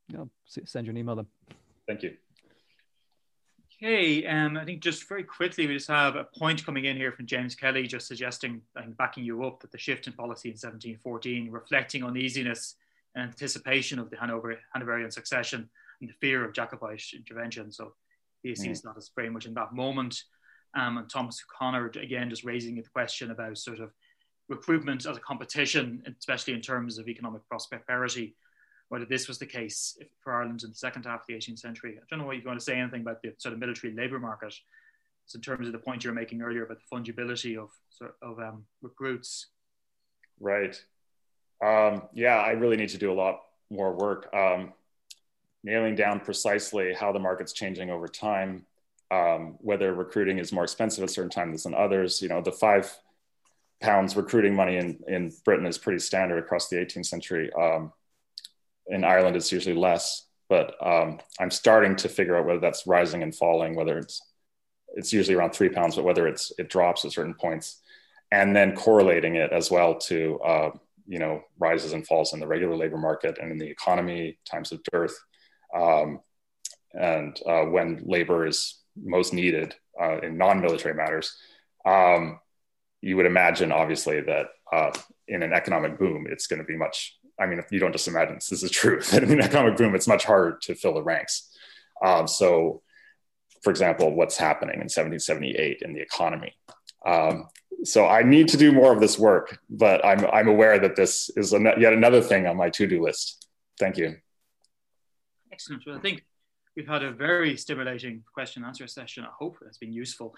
[0.08, 1.26] Yeah, send you an email then.
[1.86, 2.16] Thank you.
[3.82, 7.12] Okay, um, I think just very quickly, we just have a point coming in here
[7.12, 10.54] from James Kelly, just suggesting and backing you up that the shift in policy in
[10.54, 12.76] 1714, reflecting uneasiness
[13.14, 15.68] and anticipation of the Hanover, Hanoverian succession
[16.00, 17.70] and the fear of Jacobite intervention.
[17.70, 17.92] So
[18.42, 18.84] he sees mm.
[18.84, 20.18] that as very much in that moment.
[20.76, 23.92] Um, and Thomas O'Connor, again, just raising the question about sort of
[24.48, 28.36] recruitment as a competition, especially in terms of economic prosperity,
[28.88, 31.98] whether this was the case for Ireland in the second half of the 18th century.
[31.98, 34.18] I don't know what you want to say anything about the sort of military labour
[34.18, 34.54] market,
[35.34, 37.70] in terms of the point you were making earlier about the fungibility of,
[38.22, 39.48] of um, recruits.
[40.38, 40.80] Right.
[41.64, 44.32] Um, yeah, I really need to do a lot more work.
[44.34, 44.72] Um,
[45.62, 48.66] nailing down precisely how the market's changing over time,
[49.10, 52.22] um, whether recruiting is more expensive at certain times than others.
[52.22, 52.96] You know, the five
[53.80, 57.50] pounds recruiting money in, in Britain is pretty standard across the 18th century.
[57.52, 57.92] Um,
[58.88, 63.22] in Ireland, it's usually less, but um, I'm starting to figure out whether that's rising
[63.22, 64.22] and falling, whether it's
[64.94, 67.80] it's usually around three pounds, but whether it's it drops at certain points,
[68.30, 70.70] and then correlating it as well to uh,
[71.06, 74.72] you know rises and falls in the regular labor market and in the economy, times
[74.72, 75.16] of dearth,
[75.74, 76.20] um,
[76.92, 81.36] and uh, when labor is most needed uh, in non-military matters.
[81.84, 82.40] Um,
[83.00, 84.90] you would imagine, obviously, that uh,
[85.28, 87.18] in an economic boom, it's going to be much.
[87.38, 89.00] I mean, if you don't just imagine this, this is true.
[89.10, 91.50] That in an economic boom, it's much harder to fill the ranks.
[92.04, 92.82] Um, so,
[93.62, 96.54] for example, what's happening in 1778 in the economy.
[97.04, 97.46] Um,
[97.84, 101.30] so I need to do more of this work, but I'm, I'm aware that this
[101.36, 103.46] is an, yet another thing on my to-do list.
[103.78, 104.16] Thank you.
[105.56, 105.84] Excellent.
[105.86, 106.22] Well, I think
[106.76, 109.24] we've had a very stimulating question and answer session.
[109.24, 110.34] I hope it's been useful.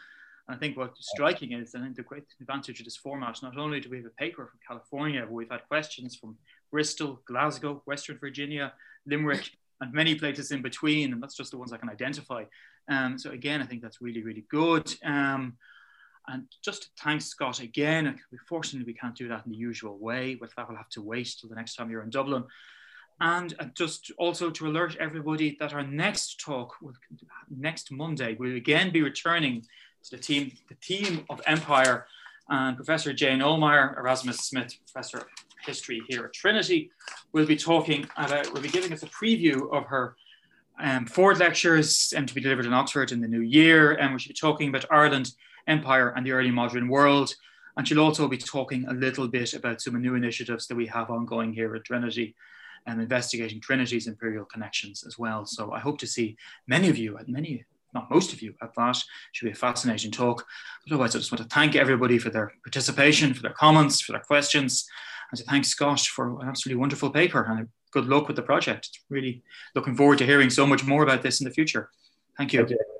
[0.46, 3.58] And I think what's striking is, I think the great advantage of this format, not
[3.58, 6.36] only do we have a paper from California, but we've had questions from
[6.70, 8.72] Bristol, Glasgow, Western Virginia,
[9.06, 9.50] Limerick,
[9.80, 11.12] and many places in between.
[11.12, 12.44] And that's just the ones I can identify.
[12.88, 14.94] Um, so again, I think that's really, really good.
[15.04, 15.56] Um,
[16.28, 20.36] and just to thank Scott again, fortunately we can't do that in the usual way,
[20.36, 22.44] but that will have to wait till the next time you're in Dublin.
[23.20, 26.76] And just also to alert everybody that our next talk,
[27.50, 29.62] next Monday, will again be returning
[30.04, 32.06] to the team, the team of Empire,
[32.48, 35.26] and Professor Jane Ohlmeyer, Erasmus Smith Professor of
[35.66, 36.90] History here at Trinity,
[37.32, 40.16] will be talking about, will be giving us a preview of her
[40.80, 43.94] um, Ford lectures and to be delivered in Oxford in the new year.
[43.94, 45.32] And we should be talking about Ireland,
[45.66, 47.34] Empire, and the early modern world.
[47.76, 51.10] And she'll also be talking a little bit about some new initiatives that we have
[51.10, 52.34] ongoing here at Trinity
[52.86, 55.44] and investigating Trinity's imperial connections as well.
[55.46, 56.36] So I hope to see
[56.66, 57.64] many of you, and many,
[57.94, 59.02] not most of you, at that.
[59.32, 60.46] Should be a fascinating talk.
[60.86, 64.20] Otherwise, I just want to thank everybody for their participation, for their comments, for their
[64.20, 64.88] questions,
[65.30, 69.00] and to thank Scott for an absolutely wonderful paper and good luck with the project.
[69.08, 69.42] Really
[69.74, 71.90] looking forward to hearing so much more about this in the future.
[72.36, 72.60] Thank you.
[72.60, 72.97] Thank you.